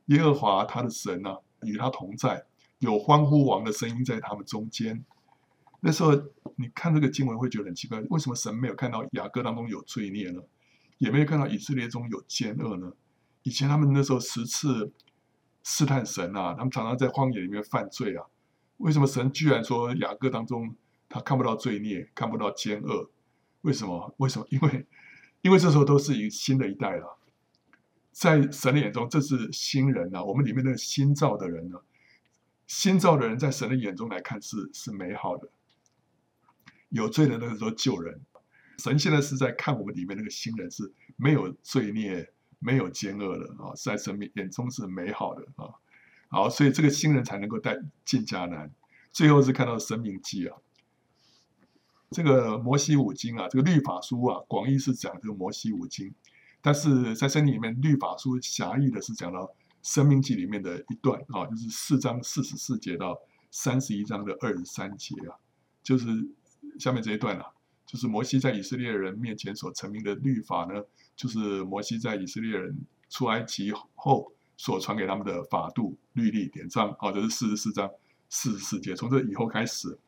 [0.07, 2.45] 耶和华他的神呢、啊、与他同在，
[2.81, 5.03] 有欢呼王的声音在他们中间。
[5.87, 6.15] 那时候
[6.57, 10.41] 你看这个经文会觉得很奇怪，为什么神没有看到雅各当中有罪孽呢？
[10.97, 12.91] 也没有看到以色列中有奸恶呢？
[13.43, 14.91] 以前他们那时候十次
[15.63, 18.25] 试探神啊，他们常常在荒野里面犯罪啊。
[18.79, 20.75] 为什么神居然说雅各当中
[21.07, 23.11] 他看不到罪孽，看不到奸恶？
[23.61, 24.15] 为什么？
[24.17, 24.47] 为什么？
[24.49, 24.87] 因为，
[25.43, 27.19] 因为这时候都是一新的一代了，
[28.11, 30.25] 在神的眼中，这是新人啊。
[30.25, 31.79] 我们里面那个新造的人呢，
[32.67, 35.47] 新造的人在神的眼中来看是是美好的。
[36.95, 38.21] 有罪的那个时候救人，
[38.79, 45.75] 神现在是在看我们里面那个新人是没有罪孽、没有奸恶的啊，在神眼中是美好的啊。
[46.29, 48.71] 好，所以这个新人才能够带进迦南。
[49.11, 50.57] 最后是看到生命记啊，
[52.11, 56.15] 这个摩西五经啊，这个律法书啊，广义是讲这个摩西五经，
[56.63, 63.19] 但是在圣经里面，律法书狭义的是讲到生命记里面的一段啊，就是四章四十四节到
[63.51, 65.39] 三十一章的二十三节啊，
[65.83, 66.07] 就是
[66.79, 67.47] 下面这一段啊，
[67.87, 70.83] 就是摩西在以色列人面前所成名的律法呢，
[71.17, 72.77] 就是摩西在以色列人
[73.09, 74.31] 出埃及后。
[74.57, 77.91] 所传给他们的法度、律例、典章，好，这是四十四章
[78.29, 78.95] 四十四节。
[78.95, 79.99] 从这以后开始，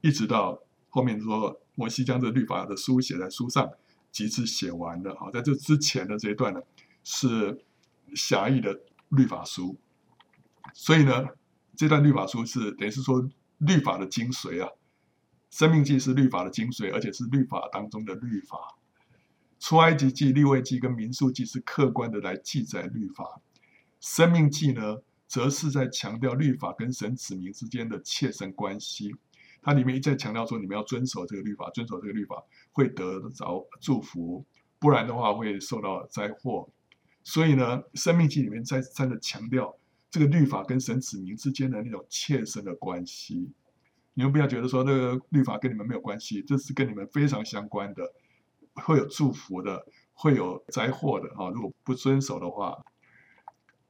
[0.00, 3.70] 一直到后面说，摩西将这律法的书写在书上，
[4.10, 5.14] 即是写完了。
[5.14, 6.60] 好，在这之前的这一段呢，
[7.04, 7.56] 是
[8.16, 9.76] 狭义的律法书。
[10.74, 11.28] 所以呢，
[11.76, 13.24] 这段律法书是等于是说
[13.58, 14.68] 律法的精髓啊。
[15.54, 18.76] 生命记是律法的精髓，而且是律法当中的律法。
[19.60, 23.40] 出埃及记、利未记跟民数记是客观的来记载律法。
[24.00, 24.98] 生命记呢，
[25.28, 29.14] 则是在强调律法跟神子民之间的切身关系。
[29.62, 32.42] 它里面一再强调说，你们要遵守这个律法，遵守这个律法
[32.72, 34.44] 会得着祝福，
[34.80, 36.68] 不然的话会受到灾祸。
[37.22, 39.78] 所以呢，生命记里面再三的强调
[40.10, 43.52] 这个律法跟神子民之间的那种切身的关系。
[44.14, 48.12] 你们不要觉得说那个律法跟你们没有关系，这是跟你们非常相关的，
[48.74, 51.50] 会有祝福的，会有灾祸的啊！
[51.50, 52.84] 如果不遵守的话。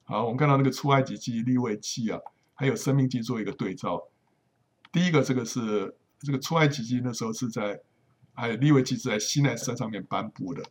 [0.07, 2.21] 好，我们看到那个出埃及记、利未记啊，
[2.55, 4.09] 还有生命记做一个对照。
[4.93, 7.81] 第一个，这个是这个出埃及记那时候是在，
[8.35, 10.63] 还有利未记是在西奈山上面颁布的，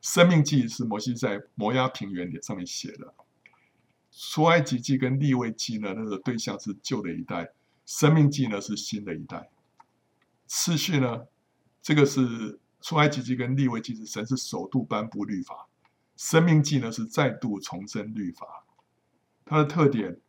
[0.00, 3.12] 生命记是摩西在摩押平原上面写的。
[4.10, 7.52] 出埃及记跟利未记呢，那个对象是旧的一代，
[7.88, 9.48] 生命记呢是新的一代。
[10.46, 11.26] 次序呢，
[11.80, 15.66] 这个是出埃及记跟利未记是神是首度颁布律法，
[16.14, 18.66] 生命记呢是再度重申律法。
[19.46, 20.20] 它的特点，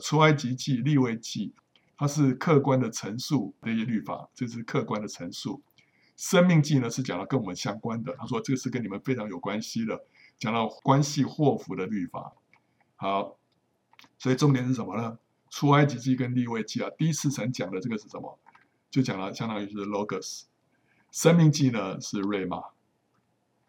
[0.00, 1.54] 出埃及记、利未记，
[1.96, 5.62] 它是客观的陈述这些律法，这是客观的陈述。
[6.14, 9.98] 生命记呢是讲到跟我们相关的，他说这个是跟你们非常有关系的，
[10.38, 12.34] 讲到关系祸福的律法。
[12.96, 13.38] 好，
[14.18, 15.18] 所以重点是什么呢？
[15.50, 18.38] 出埃及记跟利未记啊，第一次神讲的这个是什么？
[18.90, 20.44] 就讲了相当于是 logos。
[21.10, 22.70] 生命记呢是 rhema。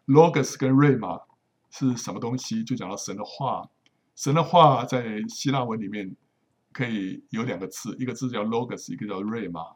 [0.06, 1.22] logos 跟 rhema
[1.70, 2.62] 是什么东西？
[2.64, 3.68] 就讲到神的话。
[4.16, 6.14] 神的话在希腊文里面
[6.72, 9.74] 可以有两个字，一个字叫 logos，一个叫 rhema。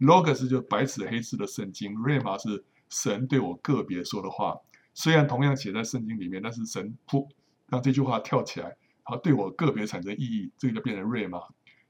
[0.00, 4.58] logos 就是白纸黑字的圣经，rhema 是神对我个别说的话。
[4.94, 7.28] 虽然同样写在圣经里面，但是神噗
[7.68, 11.40] 让这句话跳起来，好对我个别产生意义，这个就变成瑞玛。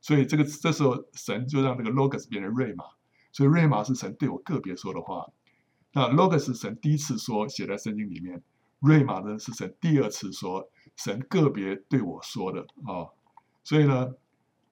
[0.00, 2.84] 所以这个这时候神就让这个 logos 变成瑞玛。
[3.32, 5.26] 所以瑞玛是神对我个别说的话。
[5.92, 8.42] 那 logos 是神第一次说写在圣经里面，
[8.80, 13.08] 瑞玛呢是神第二次说，神个别对我说的啊、
[13.62, 14.14] 所以呢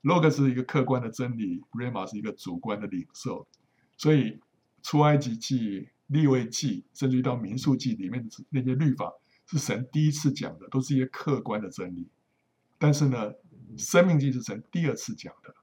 [0.03, 3.47] ，logos 是一个客观的真理，瑞玛是一个主观的领受。
[3.97, 4.41] 所以
[4.83, 9.13] 出埃及记、利未记，甚至于到民数记里面的那些律法，
[9.47, 12.09] 是神第一次讲的，都是一些客观的真理。
[12.81, 13.35] 但是呢，
[13.77, 15.55] 生命记是神第二次讲的，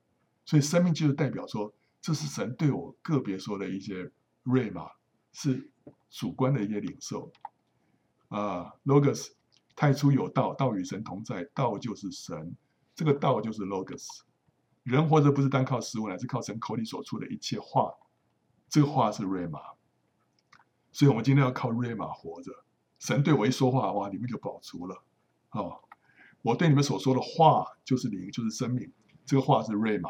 [0.46, 4.12] 所以生命记就代表说，这是神对我个别说的一些
[4.44, 4.88] 瑞玛，
[5.34, 5.72] 是
[6.12, 7.32] 主观的一些领受。
[8.28, 9.32] 啊，logos
[9.76, 12.56] 太初有道，道与神同在，道就是神，
[12.94, 14.06] 这个道就是 logos。
[14.84, 17.92] 人活着不是单靠食物，乃是靠神口里所出的一切话，
[18.70, 19.60] 这个话是瑞玛。
[20.92, 22.52] 所以我们今天要靠瑞玛活着。
[23.00, 25.04] 神对我一说话，哇，你们就饱足了。
[25.52, 25.82] 哦，
[26.48, 28.90] 我对你们所说的话就是灵，就是生命。
[29.26, 30.10] 这个话是瑞玛。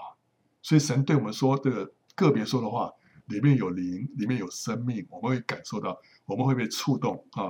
[0.62, 2.92] 所以神对我们说的个别说的话，
[3.26, 7.50] 里面有灵，里面有生命，我们会感受到，我们会被触动啊，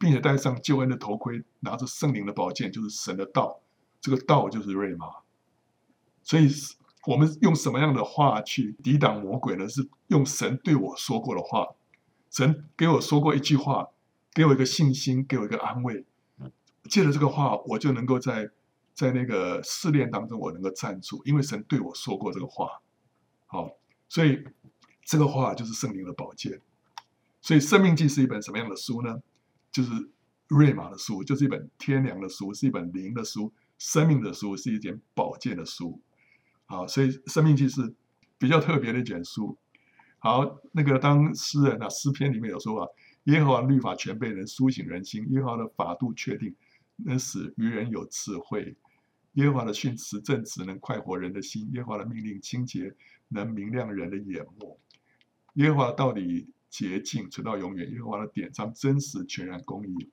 [0.00, 3.60] 并且戴上救恩的头盔，拿着圣灵的宝剑，就是神的道。
[4.00, 5.06] 这个道就是瑞玛。
[6.24, 6.50] 所以，
[7.06, 9.68] 我们用什么样的话去抵挡魔鬼呢？
[9.68, 11.68] 是用神对我说过的话。
[12.30, 13.90] 神给我说过一句话。
[14.34, 16.04] 给我一个信心，给我一个安慰。
[16.88, 18.50] 借着这个话，我就能够在
[18.94, 22.80] 在那个试炼当中，我能够站住，因为神对我说过这个话。
[23.46, 23.70] 好，
[24.08, 24.42] 所以
[25.04, 26.60] 这个话就是圣灵的宝剑。
[27.40, 29.22] 所以《生命记》是一本什么样的书呢？
[29.70, 29.90] 就是
[30.48, 36.00] 瑞玛的书，就是一本天良的书，是一本灵的书，生命的书，是一卷宝剑的书。
[36.66, 37.94] 好，所以《生命记》是
[38.38, 39.56] 比较特别的一卷书。
[40.18, 42.88] 好，那个当诗人啊，诗篇里面有说啊。
[43.24, 46.54] 耶和华律法全备，能苏醒人心；耶和华的法度确定，
[46.98, 48.74] 能使愚人有智慧；
[49.34, 52.94] 耶和华的训词正直，能快活人的心；耶和华的命令清洁，
[53.28, 54.76] 能明亮人的眼目；
[55.54, 60.10] 耶和华的道理洁净，存到永远；耶和华的典章真实，全然公义，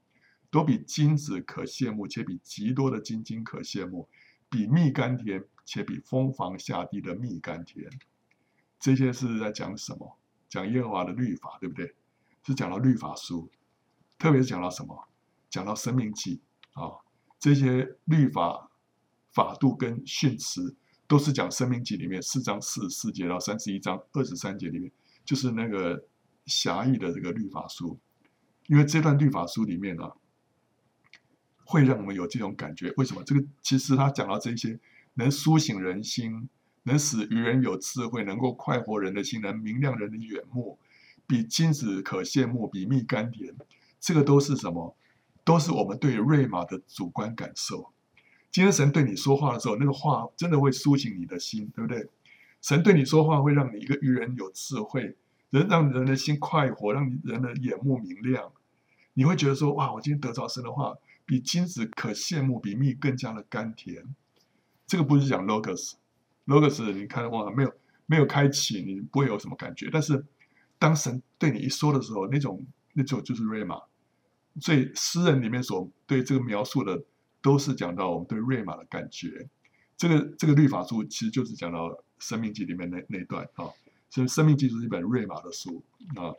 [0.49, 4.07] 都比金子可羡慕，且比极多的金金可羡慕，
[4.49, 7.89] 比蜜甘甜，且比蜂房下滴的蜜甘甜。
[8.79, 10.17] 这些是在讲什么？
[10.47, 11.95] 讲耶和华的律法，对不对？
[12.43, 13.49] 是讲到律法书，
[14.19, 15.07] 特别是讲到什么？
[15.49, 16.41] 讲到生命记
[16.75, 17.01] 啊，
[17.39, 18.69] 这些律法
[19.31, 20.75] 法度跟训词，
[21.07, 24.91] 都是讲申命记里面四章四十四节到三十一章二十三节里面，
[25.25, 26.05] 就是那个
[26.45, 27.99] 狭义的这个律法书。
[28.67, 30.13] 因为这段律法书里面呢、啊，
[31.65, 32.93] 会让我们有这种感觉。
[32.97, 33.23] 为什么？
[33.23, 34.79] 这个其实他讲到这些，
[35.15, 36.49] 能苏醒人心，
[36.83, 40.79] 能使愚人有智慧，能够快活人的心，能明亮人的眼目。
[41.27, 43.55] 比金子可羡慕，比蜜甘甜，
[43.99, 44.95] 这个都是什么？
[45.45, 47.93] 都是我们对瑞玛的主观感受。
[48.51, 52.09] 今天神对你说话的时候，那个话真的会苏醒你的心，对不对？
[52.61, 55.15] 神对你说话，会让你一个愚人有智慧，
[55.51, 58.51] 人让人的心快活，让人的眼目明亮。
[59.13, 64.03] 你会觉得说：哇，我今天得着神的话，比金子可羡慕，比蜜更加的甘甜。
[64.87, 67.73] 这个不是讲 logos，logos 你看哇，没有
[68.07, 70.25] 没有开启，你不会有什么感觉，但是。
[70.77, 73.81] 当神对你一说的时候，那种那种就是瑞玛。
[74.59, 77.03] 所以诗人里面所对这个描述的，
[77.41, 79.47] 都是讲到我们对瑞玛的感觉。
[79.97, 83.69] 这个这个律法书其实就是讲到生命记里面那那段啊，
[84.09, 85.83] 所以生命记是一本瑞玛的书
[86.15, 86.33] 啊。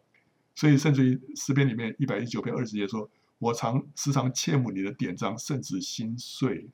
[0.55, 6.69] 所以甚至于诗篇里面一百一十九篇二十节说：“我常时常切慕你的典章，甚至心碎。”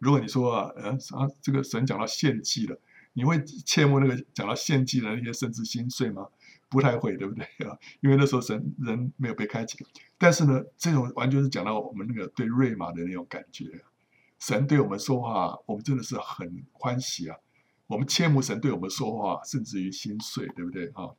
[0.00, 2.78] 如果你说啊，呃啊，这个神讲到献祭了。
[3.16, 6.26] 你会切慕那个讲到献祭的那些甚至心碎吗？
[6.68, 7.78] 不太会，对不对啊？
[8.00, 9.78] 因为那时候神人没有被开启。
[10.18, 13.82] 但是呢，这种完全是讲到我们那个对瑞玛的那种感觉。
[14.38, 17.36] 神对我们说话，我们真的是很欢喜啊！
[17.86, 21.10] 我们切慕神对我们说话，甚至于心碎，对不对啊？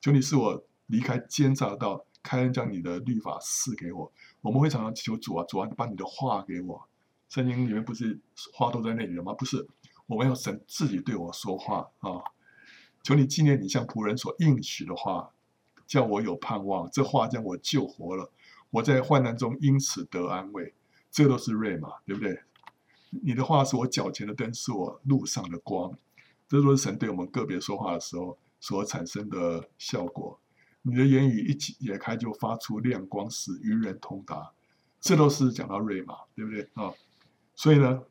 [0.00, 4.12] 求你使我离开奸诈道，开恩将你的律法赐给我。
[4.40, 6.88] 我们会常常求主啊，主啊，把你的话给我。
[7.28, 8.18] 圣经里面不是
[8.52, 9.32] 话都在那里了吗？
[9.34, 9.68] 不是。
[10.06, 12.20] 我们要神自己对我说话啊！
[13.02, 15.30] 求你纪念你向仆人所应许的话，
[15.86, 16.90] 叫我有盼望。
[16.90, 18.30] 这话将我救活了，
[18.70, 20.72] 我在患难中因此得安慰。
[21.10, 22.40] 这都是瑞玛，对不对？
[23.10, 25.92] 你的话是我脚前的灯，是我路上的光。
[26.48, 30.38] 这都是神对我们个别说话的时候所产生的效果。
[30.82, 34.52] 你的言语一解开，就发出亮光，使愚人通达。
[35.00, 36.92] 这都是讲到瑞玛，对不对啊？
[37.54, 38.02] 所以呢？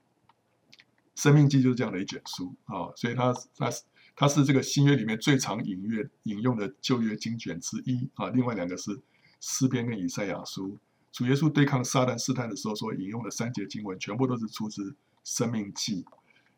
[1.14, 3.84] 生命记就是这样的一卷书啊、所以它它是
[4.22, 8.30] 它是这个新约里面最常引约引用的旧约经卷之一啊。
[8.30, 9.02] 另外两个是
[9.40, 10.78] 诗篇跟以赛亚书。
[11.12, 16.06] 主耶稣对抗撒旦试探的时候所引用的三节经文，全部都是出自生命记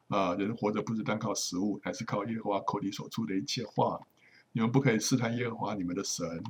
[0.09, 0.35] 啊。
[0.35, 3.97] 人活着不是单靠食物，乃是靠耶和华口里所出的一切话。
[4.51, 6.43] 你们不可以试探耶和华你们的神，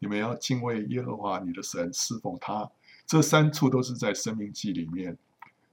[0.00, 2.68] 你们要敬畏耶和华你的神，侍奉他。
[3.06, 5.16] 这三处都是在生命记里面。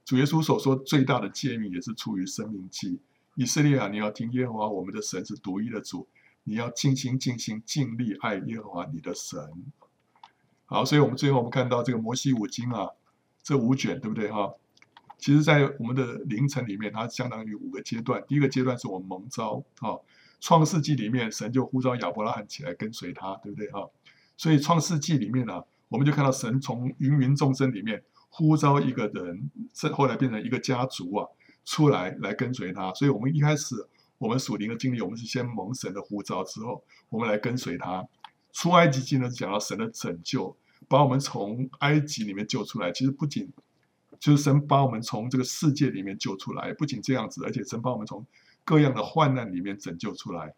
[0.04, 3.00] 主耶稣所说最大的诫命也是出于生命记。
[3.36, 6.06] 以色列啊，你要听耶和华我们的神是独一的主，
[6.44, 9.40] 你要尽心尽心尽力爱耶和华你的神。
[10.66, 12.88] 好，所以我们最后我们看到这个摩西五经啊，
[13.42, 14.54] 这五卷对不对哈？
[15.16, 18.22] 其实，在我们的灵程里面，它相当于五个阶段。
[18.26, 19.96] 第一个阶段是我们蒙召啊，
[20.40, 23.88] 创世纪里面神就呼召亚伯拉罕起来跟随他，对不对哈？
[24.36, 31.28] 所以创世纪里面呢、我们就看到神从芸芸众生里面呼召一个人，是后来变成一个家族啊。
[31.64, 33.74] 出来来跟随他，所以我们一开始
[34.18, 38.06] 我们属灵的经历，我们是先蒙神的呼召之后，我们来跟随他。
[38.52, 40.56] 出埃及记呢，讲到神的拯救，
[40.88, 42.92] 把我们从埃及里面救出来。
[42.92, 43.52] 其实不仅
[44.20, 48.24] 就是神把我们从这个世界里面救出来，不仅这样子，而且神把我们从
[48.64, 50.54] 各样的患难里面拯救出来。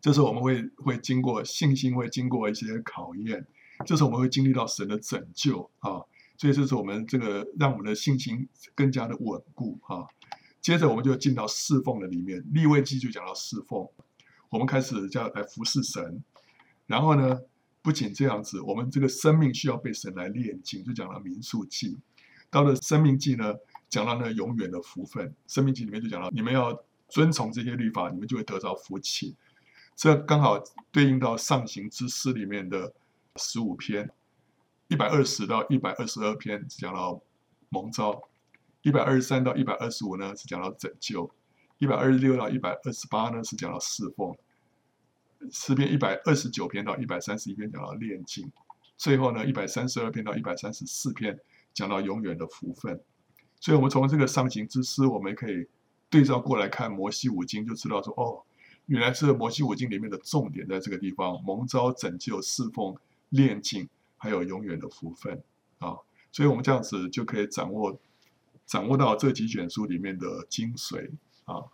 [0.00, 3.46] 这时候我们会会经过信心，会经过一些考验，
[3.86, 6.02] 这时候我们会经历到神的拯救啊。
[6.38, 10.06] 所以这是我们这个让我们的信心更加的稳固哈。
[10.60, 13.88] 接着我们就进到侍奉的里面，立位记就讲到侍奉，
[14.48, 16.22] 我们开始叫来服侍神。
[16.86, 17.40] 然后呢，
[17.82, 21.98] 不仅这样子，我们这个生命需要被神来炼净，就讲到民数记。
[22.50, 23.54] 到了生命记呢，
[23.88, 25.34] 讲到那永远的福分。
[25.46, 29.34] 生命记里面就讲到，你们要遵从这些律法，你们就会得着福气。
[29.96, 30.62] 这刚好
[30.92, 32.92] 对应到上行之诗里面的
[33.36, 34.10] 十五篇。
[34.88, 37.20] 一百二十到一百二十二篇是讲到
[37.68, 38.22] 蒙召，
[38.80, 41.30] 一百二十三到一百二十五呢是讲到拯救，
[41.76, 44.34] 一百二十六到一百二十八呢是讲到侍奉，
[45.50, 48.50] 诗篇一百二十九篇到一百三十一篇讲到炼净，
[48.96, 51.38] 最后呢一百三十二篇到一百三十四篇
[51.74, 52.98] 讲到永远的福分。
[53.60, 55.66] 所以，我们从这个上行之诗，我们可以
[56.08, 58.42] 对照过来看摩西五经，就知道说，哦，
[58.86, 62.96] 原来是摩西五经里面的重点在这个地方：蒙召、拯救、侍奉、
[63.28, 63.86] 炼净。
[64.18, 65.42] 还有永远的福分
[65.78, 65.96] 啊，
[66.30, 67.98] 所以我们这样子就可以掌握
[68.66, 71.10] 掌握到这几卷书里面的精髓
[71.44, 71.64] 啊。